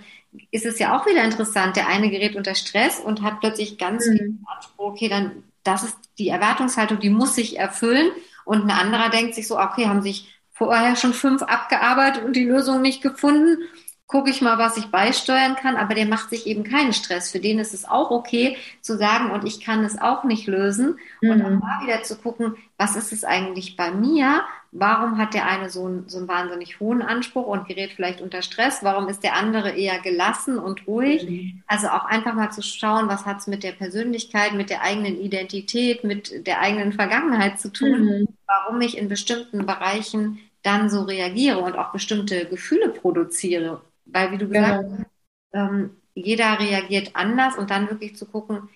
ist 0.52 0.66
es 0.66 0.80
ja 0.80 0.98
auch 0.98 1.06
wieder 1.06 1.24
interessant. 1.24 1.75
Der 1.75 1.88
eine 1.88 2.10
gerät 2.10 2.36
unter 2.36 2.56
Stress 2.56 3.00
und 3.00 3.22
hat 3.22 3.40
plötzlich 3.40 3.78
ganz 3.78 4.08
mhm. 4.08 4.12
viel 4.12 4.38
Anspruch, 4.46 4.86
okay, 4.86 5.10
dann, 5.10 5.44
das 5.63 5.84
ist 5.84 5.98
die 6.18 6.30
Erwartungshaltung, 6.30 7.00
die 7.00 7.10
muss 7.10 7.36
sich 7.36 7.58
erfüllen. 7.58 8.12
Und 8.46 8.63
ein 8.63 8.72
anderer 8.72 9.10
denkt 9.10 9.36
sich 9.36 9.48
so, 9.48 9.60
okay, 9.60 9.88
haben 9.88 10.02
sich 10.02 10.34
vorher 10.52 10.96
schon 10.96 11.13
fünf 11.13 11.42
abgearbeitet 11.42 12.24
und 12.24 12.36
die 12.36 12.46
Lösung 12.46 12.82
nicht 12.82 13.02
gefunden. 13.02 13.58
Gucke 14.05 14.29
ich 14.29 14.41
mal, 14.41 14.57
was 14.57 14.77
ich 14.77 14.88
beisteuern 14.88 15.55
kann, 15.55 15.75
aber 15.75 15.95
der 15.95 16.05
macht 16.05 16.29
sich 16.29 16.45
eben 16.45 16.63
keinen 16.63 16.93
Stress. 16.93 17.31
Für 17.31 17.39
den 17.39 17.57
ist 17.57 17.74
es 17.74 17.86
auch 17.86 18.12
okay 18.12 18.57
zu 18.81 18.98
sagen, 18.98 19.31
und 19.31 19.45
ich 19.45 19.62
kann 19.62 19.83
es 19.83 20.00
auch 20.00 20.24
nicht 20.24 20.45
lösen. 20.45 21.00
Mhm. 21.22 21.29
Und 21.29 21.41
auch 21.41 21.50
mal 21.50 21.83
wieder 21.83 22.03
zu 22.03 22.17
gucken, 22.17 22.55
was 22.77 22.95
ist 22.95 23.12
es 23.12 23.24
eigentlich 23.24 23.75
bei 23.75 23.91
mir? 23.91 24.43
Warum 24.72 25.17
hat 25.17 25.33
der 25.33 25.48
eine 25.48 25.69
so 25.69 25.86
einen, 25.86 26.10
so 26.10 26.17
einen 26.17 26.27
wahnsinnig 26.27 26.79
hohen 26.79 27.01
Anspruch 27.01 27.48
und 27.48 27.67
gerät 27.67 27.93
vielleicht 27.95 28.22
unter 28.22 28.41
Stress? 28.41 28.83
Warum 28.83 29.07
ist 29.07 29.24
der 29.24 29.36
andere 29.36 29.72
eher 29.72 30.00
gelassen 30.00 30.60
und 30.60 30.86
ruhig? 30.86 31.27
Mhm. 31.27 31.63
Also 31.67 31.88
auch 31.88 32.05
einfach 32.05 32.33
mal 32.33 32.51
zu 32.51 32.62
schauen, 32.62 33.07
was 33.07 33.25
hat 33.25 33.39
es 33.39 33.48
mit 33.48 33.63
der 33.63 33.72
Persönlichkeit, 33.72 34.53
mit 34.53 34.69
der 34.69 34.81
eigenen 34.81 35.19
Identität, 35.19 36.03
mit 36.03 36.45
der 36.45 36.60
eigenen 36.60 36.91
Vergangenheit 36.91 37.60
zu 37.60 37.72
tun, 37.72 38.05
mhm. 38.05 38.27
warum 38.48 38.81
ich 38.81 38.98
in 38.98 39.07
bestimmten 39.07 39.65
Bereichen 39.65 40.39
dann 40.62 40.89
so 40.89 41.03
reagiere 41.03 41.60
und 41.60 41.77
auch 41.77 41.91
bestimmte 41.91 42.45
Gefühle 42.45 42.89
produziere. 42.89 43.81
Weil, 44.05 44.31
wie 44.31 44.38
du 44.38 44.48
gesagt 44.48 44.86
hast, 44.91 45.05
ähm, 45.53 45.98
jeder 46.13 46.60
reagiert 46.60 47.12
anders 47.13 47.57
und 47.57 47.69
dann 47.69 47.89
wirklich 47.89 48.15
zu 48.15 48.25
gucken, 48.25 48.69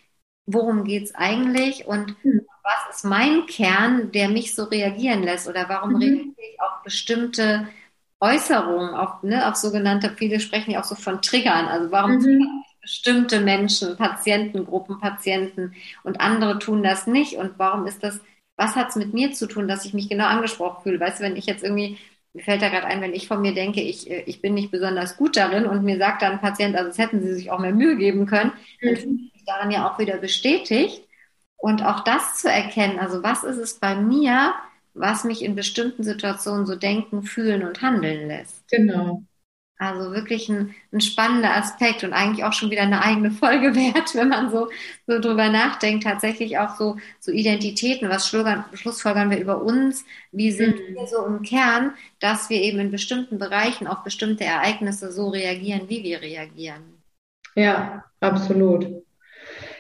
worum 0.46 0.86
geht 0.86 1.04
es 1.04 1.16
eigentlich 1.16 1.86
und 1.86 2.24
mhm. 2.24 2.42
was 2.64 2.96
ist 2.96 3.06
mein 3.06 3.46
Kern, 3.46 4.12
der 4.12 4.30
mich 4.30 4.56
so 4.56 4.64
reagieren 4.64 5.24
lässt 5.24 5.48
oder 5.48 5.68
warum 5.70 5.92
mhm. 5.92 5.98
reagiere 5.98 6.34
ich 6.54 6.62
auf 6.62 6.84
bestimmte 6.84 7.68
Äußerungen, 8.20 8.96
auf, 8.96 9.22
ne, 9.24 9.48
auf 9.48 9.56
sogenannte, 9.56 10.12
viele 10.16 10.40
sprechen 10.40 10.72
ja 10.72 10.80
auch 10.80 10.86
so 10.86 10.96
von 10.96 11.22
Triggern, 11.22 11.66
also 11.66 11.92
warum 11.92 12.18
mhm. 12.18 12.64
bestimmte 12.82 13.42
Menschen, 13.42 13.98
Patientengruppen, 13.98 15.00
Patienten 15.00 15.76
und 16.04 16.22
andere 16.22 16.58
tun 16.58 16.82
das 16.82 17.06
nicht 17.06 17.36
und 17.36 17.60
warum 17.60 17.86
ist 17.86 18.04
das 18.04 18.22
was 18.58 18.76
hat 18.76 18.90
es 18.90 18.96
mit 18.96 19.14
mir 19.14 19.32
zu 19.32 19.48
tun, 19.48 19.68
dass 19.68 19.86
ich 19.86 19.94
mich 19.94 20.10
genau 20.10 20.26
angesprochen 20.26 20.82
fühle? 20.84 21.00
Weißt 21.00 21.20
du, 21.20 21.24
wenn 21.24 21.36
ich 21.38 21.46
jetzt 21.46 21.64
irgendwie, 21.64 21.98
mir 22.38 22.44
fällt 22.44 22.62
da 22.62 22.70
gerade 22.70 22.86
ein, 22.86 23.02
wenn 23.02 23.16
ich 23.16 23.28
von 23.28 23.42
mir 23.42 23.56
denke, 23.56 23.82
ich, 23.82 24.10
äh, 24.12 24.22
ich 24.28 24.42
bin 24.42 24.54
nicht 24.54 24.70
besonders 24.70 25.18
gut 25.18 25.36
darin 25.36 25.66
und 25.66 25.84
mir 25.84 25.98
sagt 25.98 26.22
dann 26.22 26.34
ein 26.34 26.42
Patient, 26.42 26.76
also 26.76 26.92
es 26.92 27.00
hätten 27.00 27.22
sie 27.22 27.34
sich 27.34 27.50
auch 27.50 27.58
mehr 27.58 27.74
Mühe 27.74 27.98
geben 27.98 28.28
können, 28.28 28.54
dann 28.82 28.92
mhm. 28.92 28.98
fühle 28.98 29.16
ich 29.16 29.34
mich 29.34 29.46
daran 29.46 29.72
ja 29.72 29.90
auch 29.90 29.98
wieder 29.98 30.18
bestätigt. 30.18 31.04
Und 31.58 31.84
auch 31.84 32.02
das 32.04 32.38
zu 32.38 32.48
erkennen, 32.52 33.00
also 33.00 33.24
was 33.24 33.44
ist 33.44 33.58
es 33.58 33.80
bei 33.80 33.96
mir, 33.96 34.54
was 34.94 35.24
mich 35.24 35.44
in 35.44 35.56
bestimmten 35.56 36.04
Situationen 36.04 36.68
so 36.68 36.76
denken, 36.76 37.24
fühlen 37.24 37.64
und 37.64 37.82
handeln 37.82 38.28
lässt. 38.28 38.68
Genau. 38.70 39.24
Also 39.80 40.12
wirklich 40.12 40.50
ein, 40.50 40.74
ein, 40.92 41.02
spannender 41.02 41.56
Aspekt 41.56 42.04
und 42.04 42.12
eigentlich 42.12 42.44
auch 42.44 42.54
schon 42.54 42.72
wieder 42.72 42.82
eine 42.82 43.04
eigene 43.04 43.30
Folge 43.30 43.76
wert, 43.76 44.16
wenn 44.16 44.30
man 44.30 44.50
so, 44.50 44.70
so 45.06 45.20
drüber 45.20 45.50
nachdenkt. 45.50 46.04
Tatsächlich 46.04 46.58
auch 46.58 46.76
so, 46.78 46.98
so 47.20 47.32
Identitäten, 47.32 48.10
was 48.10 48.28
schlussfolgern 48.28 49.30
wir 49.30 49.40
über 49.40 49.62
uns, 49.62 50.04
wie 50.32 50.52
sind 50.52 50.76
mhm. 50.76 50.96
wir 50.96 51.08
so 51.08 51.24
im 51.26 51.44
Kern, 51.44 51.94
dass 52.20 52.50
wir 52.50 52.62
eben 52.62 52.80
in 52.80 52.92
bestimmten 52.92 53.38
Bereichen 53.38 53.86
auf 53.86 54.04
bestimmte 54.04 54.46
Ereignisse 54.46 55.12
so 55.12 55.30
reagieren, 55.30 55.88
wie 55.88 56.04
wir 56.04 56.22
reagieren. 56.22 56.82
Ja, 57.56 58.04
absolut. 58.20 59.07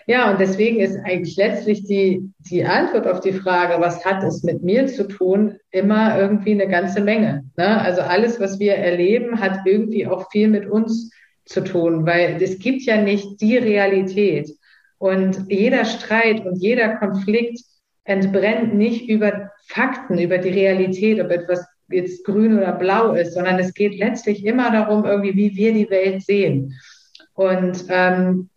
Ja, 0.10 0.32
und 0.32 0.39
deswegen 0.39 0.80
ist 0.80 0.98
eigentlich 1.04 1.36
letztlich 1.36 1.84
die, 1.84 2.32
die 2.50 2.63
Antwort 2.63 3.08
auf 3.08 3.20
die 3.20 3.34
Frage, 3.34 3.82
was 3.82 4.06
hat 4.06 4.24
es 4.24 4.41
mit 4.41 4.63
mir 4.63 4.88
zu 4.88 5.06
tun, 5.06 5.58
immer 5.70 6.17
irgendwie 6.17 6.54
eine 6.54 6.70
ganze 6.70 7.02
Menge. 7.02 7.43
Ne? 7.58 7.82
Also 7.82 8.02
alles, 8.02 8.39
was 8.39 8.58
wir 8.58 8.76
erleben, 8.76 9.41
hat 9.41 9.65
irgendwie 9.65 10.08
auch 10.08 10.32
viel 10.32 10.48
mit 10.48 10.65
uns 10.65 11.12
zu 11.43 11.62
tun, 11.62 12.06
weil 12.06 12.41
es 12.41 12.58
gibt 12.60 12.84
ja 12.84 13.02
nicht 13.02 13.41
die 13.41 13.58
Realität. 13.58 14.50
Und 14.98 15.46
jeder 15.50 15.84
Streit 15.84 16.46
und 16.46 16.56
jeder 16.56 16.96
Konflikt 16.96 17.60
entbrennt 18.06 18.76
nicht 18.76 19.10
über 19.10 19.52
Fakten, 19.67 20.17
über 20.20 20.38
die 20.38 20.50
Realität, 20.50 21.20
ob 21.20 21.32
etwas 21.32 21.65
jetzt 21.89 22.24
grün 22.24 22.58
oder 22.58 22.72
blau 22.72 23.12
ist, 23.12 23.34
sondern 23.34 23.60
es 23.60 23.74
geht 23.74 23.98
letztlich 24.00 24.46
immer 24.46 24.72
darum, 24.72 25.04
irgendwie, 25.04 25.36
wie 25.36 25.56
wir 25.58 25.74
die 25.74 25.89
Welt 25.89 26.24
sehen. 26.24 26.76
Und 27.34 27.86
ähm, 27.89 28.50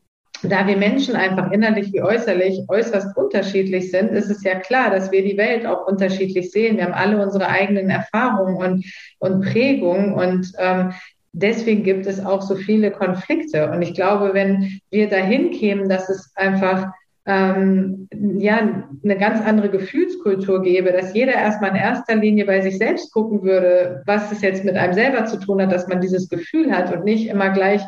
da 0.42 0.66
wir 0.66 0.76
Menschen 0.76 1.16
einfach 1.16 1.50
innerlich 1.50 1.92
wie 1.92 2.02
äußerlich 2.02 2.64
äußerst 2.68 3.16
unterschiedlich 3.16 3.90
sind, 3.90 4.12
ist 4.12 4.30
es 4.30 4.42
ja 4.42 4.58
klar, 4.58 4.90
dass 4.90 5.12
wir 5.12 5.22
die 5.22 5.36
Welt 5.36 5.66
auch 5.66 5.86
unterschiedlich 5.86 6.50
sehen. 6.50 6.76
Wir 6.76 6.84
haben 6.84 6.94
alle 6.94 7.22
unsere 7.22 7.48
eigenen 7.48 7.90
Erfahrungen 7.90 8.56
und, 8.56 8.84
und 9.18 9.42
Prägungen 9.42 10.14
und 10.14 10.52
ähm, 10.58 10.92
deswegen 11.32 11.82
gibt 11.82 12.06
es 12.06 12.24
auch 12.24 12.42
so 12.42 12.56
viele 12.56 12.90
Konflikte. 12.90 13.70
Und 13.70 13.82
ich 13.82 13.94
glaube, 13.94 14.32
wenn 14.32 14.80
wir 14.90 15.08
dahin 15.08 15.50
kämen, 15.50 15.88
dass 15.88 16.08
es 16.08 16.32
einfach 16.34 16.92
ähm, 17.26 18.08
ja, 18.38 18.84
eine 19.04 19.18
ganz 19.18 19.40
andere 19.42 19.68
Gefühlskultur 19.68 20.62
gäbe, 20.62 20.92
dass 20.92 21.14
jeder 21.14 21.34
erstmal 21.34 21.70
in 21.70 21.76
erster 21.76 22.16
Linie 22.16 22.46
bei 22.46 22.60
sich 22.62 22.78
selbst 22.78 23.12
gucken 23.12 23.42
würde, 23.42 24.02
was 24.06 24.32
es 24.32 24.40
jetzt 24.40 24.64
mit 24.64 24.76
einem 24.76 24.94
selber 24.94 25.26
zu 25.26 25.38
tun 25.38 25.60
hat, 25.60 25.70
dass 25.70 25.86
man 25.86 26.00
dieses 26.00 26.28
Gefühl 26.28 26.72
hat 26.72 26.92
und 26.92 27.04
nicht 27.04 27.28
immer 27.28 27.50
gleich 27.50 27.82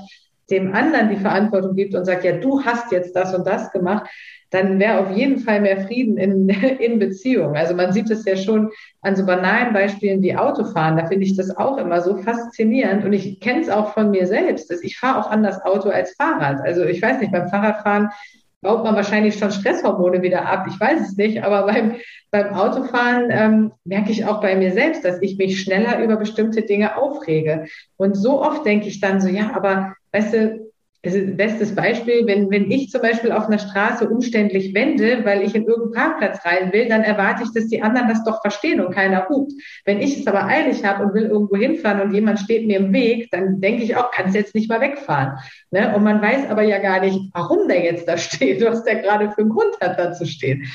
dem 0.52 0.74
anderen 0.74 1.08
die 1.08 1.16
Verantwortung 1.16 1.74
gibt 1.74 1.94
und 1.94 2.04
sagt, 2.04 2.24
ja, 2.24 2.32
du 2.32 2.62
hast 2.62 2.92
jetzt 2.92 3.16
das 3.16 3.34
und 3.34 3.46
das 3.46 3.72
gemacht, 3.72 4.06
dann 4.50 4.78
wäre 4.78 4.98
auf 4.98 5.10
jeden 5.10 5.38
Fall 5.38 5.62
mehr 5.62 5.80
Frieden 5.86 6.18
in, 6.18 6.48
in 6.78 6.98
Beziehung. 6.98 7.56
Also 7.56 7.74
man 7.74 7.92
sieht 7.92 8.10
es 8.10 8.24
ja 8.24 8.36
schon 8.36 8.70
an 9.00 9.16
so 9.16 9.24
banalen 9.24 9.72
Beispielen 9.72 10.22
wie 10.22 10.36
Autofahren. 10.36 10.98
Da 10.98 11.06
finde 11.06 11.24
ich 11.24 11.36
das 11.36 11.56
auch 11.56 11.78
immer 11.78 12.02
so 12.02 12.18
faszinierend. 12.18 13.04
Und 13.04 13.14
ich 13.14 13.40
kenne 13.40 13.62
es 13.62 13.70
auch 13.70 13.94
von 13.94 14.10
mir 14.10 14.26
selbst. 14.26 14.70
Ich 14.84 14.98
fahre 14.98 15.18
auch 15.18 15.30
anders 15.30 15.64
Auto 15.64 15.88
als 15.88 16.14
Fahrrad. 16.14 16.60
Also 16.60 16.84
ich 16.84 17.00
weiß 17.00 17.20
nicht, 17.20 17.32
beim 17.32 17.48
Fahrradfahren 17.48 18.10
baut 18.60 18.84
man 18.84 18.94
wahrscheinlich 18.94 19.38
schon 19.38 19.50
Stresshormone 19.50 20.22
wieder 20.22 20.46
ab. 20.46 20.66
Ich 20.68 20.78
weiß 20.78 21.00
es 21.00 21.16
nicht, 21.16 21.42
aber 21.42 21.66
beim, 21.66 21.96
beim 22.30 22.54
Autofahren 22.54 23.28
ähm, 23.30 23.72
merke 23.84 24.12
ich 24.12 24.26
auch 24.26 24.40
bei 24.40 24.54
mir 24.54 24.70
selbst, 24.72 25.04
dass 25.04 25.20
ich 25.20 25.36
mich 25.38 25.60
schneller 25.60 26.02
über 26.02 26.16
bestimmte 26.16 26.62
Dinge 26.62 26.96
aufrege. 26.96 27.66
Und 27.96 28.16
so 28.16 28.40
oft 28.40 28.64
denke 28.64 28.86
ich 28.86 29.00
dann 29.00 29.20
so, 29.20 29.28
ja, 29.28 29.52
aber 29.54 29.94
weißt 30.12 30.34
du, 30.34 30.72
das 31.04 31.14
ist 31.14 31.36
bestes 31.36 31.74
Beispiel, 31.74 32.26
wenn, 32.26 32.48
wenn 32.52 32.70
ich 32.70 32.90
zum 32.90 33.02
Beispiel 33.02 33.32
auf 33.32 33.46
einer 33.46 33.58
Straße 33.58 34.08
umständlich 34.08 34.72
wende, 34.72 35.24
weil 35.24 35.42
ich 35.42 35.52
in 35.56 35.66
irgendeinen 35.66 36.10
Parkplatz 36.10 36.46
rein 36.46 36.72
will, 36.72 36.88
dann 36.88 37.02
erwarte 37.02 37.42
ich, 37.42 37.52
dass 37.52 37.66
die 37.66 37.82
anderen 37.82 38.08
das 38.08 38.22
doch 38.22 38.40
verstehen 38.40 38.80
und 38.80 38.94
keiner 38.94 39.28
hupt. 39.28 39.52
Wenn 39.84 40.00
ich 40.00 40.20
es 40.20 40.28
aber 40.28 40.44
eilig 40.44 40.84
habe 40.84 41.04
und 41.04 41.14
will 41.14 41.24
irgendwo 41.24 41.56
hinfahren 41.56 42.02
und 42.02 42.14
jemand 42.14 42.38
steht 42.38 42.68
mir 42.68 42.78
im 42.78 42.92
Weg, 42.92 43.32
dann 43.32 43.60
denke 43.60 43.82
ich 43.82 43.96
auch, 43.96 44.12
kannst 44.12 44.36
jetzt 44.36 44.54
nicht 44.54 44.68
mal 44.68 44.80
wegfahren. 44.80 45.38
Ne? 45.72 45.92
Und 45.92 46.04
man 46.04 46.22
weiß 46.22 46.48
aber 46.48 46.62
ja 46.62 46.78
gar 46.78 47.00
nicht, 47.00 47.18
warum 47.32 47.66
der 47.66 47.82
jetzt 47.82 48.06
da 48.06 48.16
steht, 48.16 48.64
was 48.64 48.84
der 48.84 49.02
gerade 49.02 49.32
für 49.32 49.40
einen 49.40 49.50
Grund 49.50 49.74
hat, 49.80 49.98
da 49.98 50.12
zu 50.12 50.24
stehen. 50.24 50.68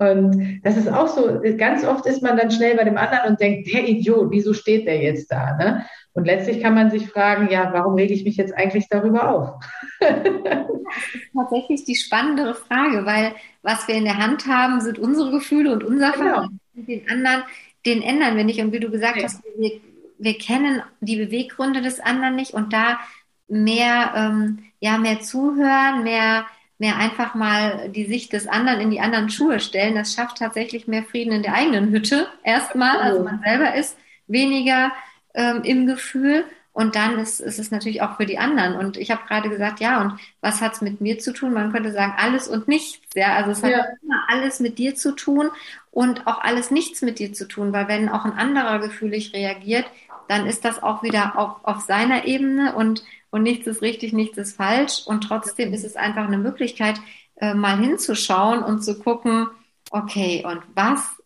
Und 0.00 0.62
das 0.64 0.78
ist 0.78 0.90
auch 0.90 1.08
so, 1.08 1.42
ganz 1.58 1.84
oft 1.84 2.06
ist 2.06 2.22
man 2.22 2.38
dann 2.38 2.50
schnell 2.50 2.74
bei 2.74 2.84
dem 2.84 2.96
anderen 2.96 3.32
und 3.32 3.40
denkt, 3.40 3.70
der 3.70 3.86
Idiot, 3.86 4.30
wieso 4.30 4.54
steht 4.54 4.86
der 4.86 4.96
jetzt 4.96 5.30
da? 5.30 5.54
Ne? 5.58 5.84
Und 6.14 6.24
letztlich 6.24 6.62
kann 6.62 6.74
man 6.74 6.90
sich 6.90 7.06
fragen, 7.06 7.50
ja, 7.50 7.70
warum 7.74 7.96
rege 7.96 8.14
ich 8.14 8.24
mich 8.24 8.38
jetzt 8.38 8.56
eigentlich 8.56 8.88
darüber 8.88 9.28
auf? 9.28 9.62
das 10.00 10.10
ist 11.14 11.30
tatsächlich 11.36 11.84
die 11.84 11.96
spannendere 11.96 12.54
Frage, 12.54 13.04
weil 13.04 13.34
was 13.60 13.86
wir 13.88 13.94
in 13.94 14.04
der 14.04 14.16
Hand 14.16 14.46
haben, 14.46 14.80
sind 14.80 14.98
unsere 14.98 15.30
Gefühle 15.30 15.70
und 15.70 15.84
unser 15.84 16.12
genau. 16.12 16.24
Verhalten. 16.24 16.60
Genau. 16.74 16.86
Den 16.86 17.10
anderen, 17.10 17.42
den 17.84 18.00
ändern 18.00 18.36
wir 18.38 18.44
nicht. 18.44 18.60
Und 18.60 18.72
wie 18.72 18.80
du 18.80 18.90
gesagt 18.90 19.18
ja. 19.18 19.24
hast, 19.24 19.42
wir, 19.58 19.72
wir 20.18 20.38
kennen 20.38 20.82
die 21.02 21.16
Beweggründe 21.16 21.82
des 21.82 22.00
anderen 22.00 22.36
nicht 22.36 22.54
und 22.54 22.72
da 22.72 23.00
mehr, 23.48 24.14
ähm, 24.16 24.60
ja, 24.78 24.96
mehr 24.96 25.20
zuhören, 25.20 26.04
mehr 26.04 26.46
mehr 26.80 26.96
einfach 26.96 27.34
mal 27.34 27.90
die 27.90 28.06
Sicht 28.06 28.32
des 28.32 28.48
anderen 28.48 28.80
in 28.80 28.90
die 28.90 29.00
anderen 29.00 29.28
Schuhe 29.28 29.60
stellen. 29.60 29.94
Das 29.94 30.14
schafft 30.14 30.38
tatsächlich 30.38 30.88
mehr 30.88 31.04
Frieden 31.04 31.32
in 31.32 31.42
der 31.42 31.54
eigenen 31.54 31.90
Hütte 31.90 32.26
erstmal. 32.42 32.96
Also 32.98 33.22
man 33.22 33.40
selber 33.44 33.74
ist 33.74 33.98
weniger 34.26 34.90
ähm, 35.34 35.60
im 35.62 35.86
Gefühl 35.86 36.44
und 36.72 36.96
dann 36.96 37.18
ist, 37.18 37.40
ist 37.40 37.58
es 37.58 37.70
natürlich 37.70 38.00
auch 38.00 38.16
für 38.16 38.24
die 38.24 38.38
anderen. 38.38 38.76
Und 38.76 38.96
ich 38.96 39.10
habe 39.10 39.26
gerade 39.28 39.50
gesagt, 39.50 39.80
ja, 39.80 40.00
und 40.00 40.18
was 40.40 40.62
hat's 40.62 40.80
mit 40.80 41.02
mir 41.02 41.18
zu 41.18 41.34
tun? 41.34 41.52
Man 41.52 41.70
könnte 41.70 41.92
sagen, 41.92 42.14
alles 42.16 42.48
und 42.48 42.66
nichts. 42.66 42.98
Ja, 43.14 43.34
also 43.34 43.50
es 43.50 43.62
hat 43.62 43.72
ja. 43.72 43.84
immer 44.02 44.24
alles 44.28 44.58
mit 44.58 44.78
dir 44.78 44.94
zu 44.94 45.12
tun 45.12 45.50
und 45.90 46.26
auch 46.26 46.40
alles 46.40 46.70
nichts 46.70 47.02
mit 47.02 47.18
dir 47.18 47.34
zu 47.34 47.46
tun, 47.46 47.74
weil 47.74 47.88
wenn 47.88 48.08
auch 48.08 48.24
ein 48.24 48.32
anderer 48.32 48.78
gefühlig 48.78 49.34
reagiert, 49.34 49.84
dann 50.28 50.46
ist 50.46 50.64
das 50.64 50.82
auch 50.82 51.02
wieder 51.02 51.38
auf, 51.38 51.56
auf 51.62 51.80
seiner 51.82 52.24
Ebene 52.24 52.74
und, 52.74 53.02
und 53.30 53.42
nichts 53.42 53.66
ist 53.66 53.82
richtig, 53.82 54.12
nichts 54.12 54.38
ist 54.38 54.56
falsch. 54.56 55.02
Und 55.06 55.22
trotzdem 55.22 55.72
ist 55.72 55.84
es 55.84 55.96
einfach 55.96 56.26
eine 56.26 56.38
Möglichkeit, 56.38 57.00
äh, 57.36 57.54
mal 57.54 57.78
hinzuschauen 57.78 58.62
und 58.62 58.82
zu 58.82 58.98
gucken, 58.98 59.48
okay, 59.90 60.44
und 60.46 60.62
was 60.74 61.20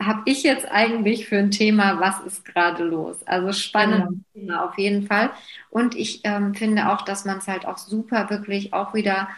habe 0.00 0.22
ich 0.26 0.42
jetzt 0.42 0.70
eigentlich 0.70 1.26
für 1.26 1.38
ein 1.38 1.50
Thema, 1.50 2.00
was 2.00 2.20
ist 2.20 2.44
gerade 2.44 2.84
los? 2.84 3.22
Also 3.26 3.52
spannendes 3.52 4.18
ja. 4.34 4.40
Thema 4.40 4.64
auf 4.64 4.78
jeden 4.78 5.06
Fall. 5.06 5.30
Und 5.70 5.94
ich 5.94 6.20
ähm, 6.24 6.54
finde 6.54 6.92
auch, 6.92 7.02
dass 7.02 7.24
man 7.24 7.38
es 7.38 7.48
halt 7.48 7.66
auch 7.66 7.78
super 7.78 8.28
wirklich 8.30 8.72
auch 8.74 8.92
wieder 8.94 9.28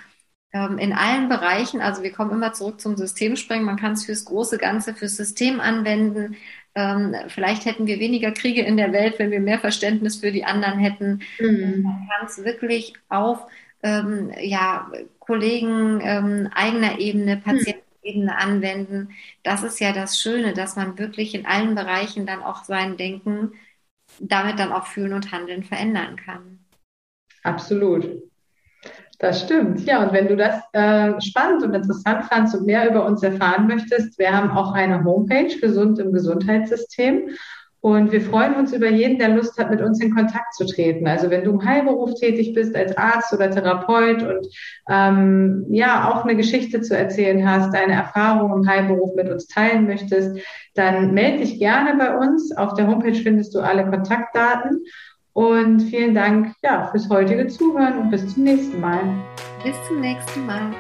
ähm, 0.52 0.78
in 0.78 0.92
allen 0.92 1.28
Bereichen, 1.28 1.80
also 1.80 2.02
wir 2.02 2.12
kommen 2.12 2.32
immer 2.32 2.52
zurück 2.54 2.80
zum 2.80 2.96
Systemsprengen, 2.96 3.64
man 3.64 3.76
kann 3.76 3.92
es 3.92 4.06
fürs 4.06 4.24
große 4.24 4.58
Ganze, 4.58 4.94
fürs 4.94 5.16
System 5.16 5.60
anwenden. 5.60 6.36
Ähm, 6.78 7.14
vielleicht 7.26 7.64
hätten 7.64 7.88
wir 7.88 7.98
weniger 7.98 8.30
Kriege 8.30 8.62
in 8.62 8.76
der 8.76 8.92
Welt, 8.92 9.18
wenn 9.18 9.32
wir 9.32 9.40
mehr 9.40 9.58
Verständnis 9.58 10.20
für 10.20 10.30
die 10.30 10.44
anderen 10.44 10.78
hätten. 10.78 11.22
Mhm. 11.40 11.82
Man 11.82 12.08
kann 12.08 12.26
es 12.26 12.44
wirklich 12.44 12.92
auf 13.08 13.40
ähm, 13.82 14.32
ja, 14.40 14.88
Kollegen 15.18 16.00
ähm, 16.02 16.48
eigener 16.54 16.98
Ebene. 17.00 17.42
Mhm 17.44 17.74
Ebene 18.00 18.38
anwenden. 18.38 19.10
Das 19.42 19.62
ist 19.64 19.80
ja 19.80 19.92
das 19.92 20.18
Schöne, 20.18 20.54
dass 20.54 20.76
man 20.76 20.98
wirklich 20.98 21.34
in 21.34 21.44
allen 21.44 21.74
Bereichen 21.74 22.24
dann 22.24 22.42
auch 22.42 22.64
sein 22.64 22.96
Denken 22.96 23.52
damit 24.20 24.58
dann 24.58 24.72
auch 24.72 24.86
fühlen 24.86 25.12
und 25.12 25.32
handeln 25.32 25.62
verändern 25.62 26.16
kann. 26.16 26.58
Absolut. 27.42 28.22
Das 29.18 29.42
stimmt. 29.42 29.84
Ja, 29.84 30.04
und 30.04 30.12
wenn 30.12 30.28
du 30.28 30.36
das 30.36 30.60
äh, 30.72 31.20
spannend 31.20 31.64
und 31.64 31.74
interessant 31.74 32.26
fandst 32.26 32.54
und 32.54 32.66
mehr 32.66 32.88
über 32.88 33.04
uns 33.04 33.22
erfahren 33.22 33.66
möchtest, 33.66 34.16
wir 34.18 34.32
haben 34.32 34.50
auch 34.50 34.72
eine 34.72 35.04
Homepage, 35.04 35.58
Gesund 35.60 35.98
im 35.98 36.12
Gesundheitssystem. 36.12 37.30
Und 37.80 38.10
wir 38.10 38.20
freuen 38.20 38.56
uns 38.56 38.72
über 38.72 38.88
jeden, 38.88 39.18
der 39.18 39.28
Lust 39.30 39.56
hat, 39.56 39.70
mit 39.70 39.80
uns 39.80 40.00
in 40.00 40.14
Kontakt 40.14 40.54
zu 40.54 40.66
treten. 40.66 41.06
Also 41.06 41.30
wenn 41.30 41.44
du 41.44 41.52
im 41.52 41.64
Heilberuf 41.64 42.14
tätig 42.14 42.52
bist 42.52 42.74
als 42.74 42.96
Arzt 42.96 43.32
oder 43.32 43.50
Therapeut 43.50 44.22
und 44.22 44.46
ähm, 44.88 45.64
ja 45.70 46.10
auch 46.10 46.24
eine 46.24 46.36
Geschichte 46.36 46.80
zu 46.80 46.96
erzählen 46.96 47.48
hast, 47.48 47.72
deine 47.72 47.92
Erfahrungen 47.92 48.62
im 48.62 48.68
Heilberuf 48.68 49.14
mit 49.14 49.28
uns 49.30 49.46
teilen 49.46 49.86
möchtest, 49.86 50.38
dann 50.74 51.14
melde 51.14 51.38
dich 51.38 51.60
gerne 51.60 51.96
bei 51.96 52.16
uns. 52.16 52.56
Auf 52.56 52.74
der 52.74 52.88
Homepage 52.88 53.14
findest 53.14 53.54
du 53.54 53.60
alle 53.60 53.88
Kontaktdaten. 53.88 54.84
Und 55.38 55.82
vielen 55.82 56.16
Dank 56.16 56.52
ja, 56.64 56.88
fürs 56.90 57.08
heutige 57.08 57.46
Zuhören 57.46 57.96
und 57.98 58.10
bis 58.10 58.34
zum 58.34 58.42
nächsten 58.42 58.80
Mal. 58.80 58.98
Bis 59.62 59.76
zum 59.86 60.00
nächsten 60.00 60.44
Mal. 60.46 60.74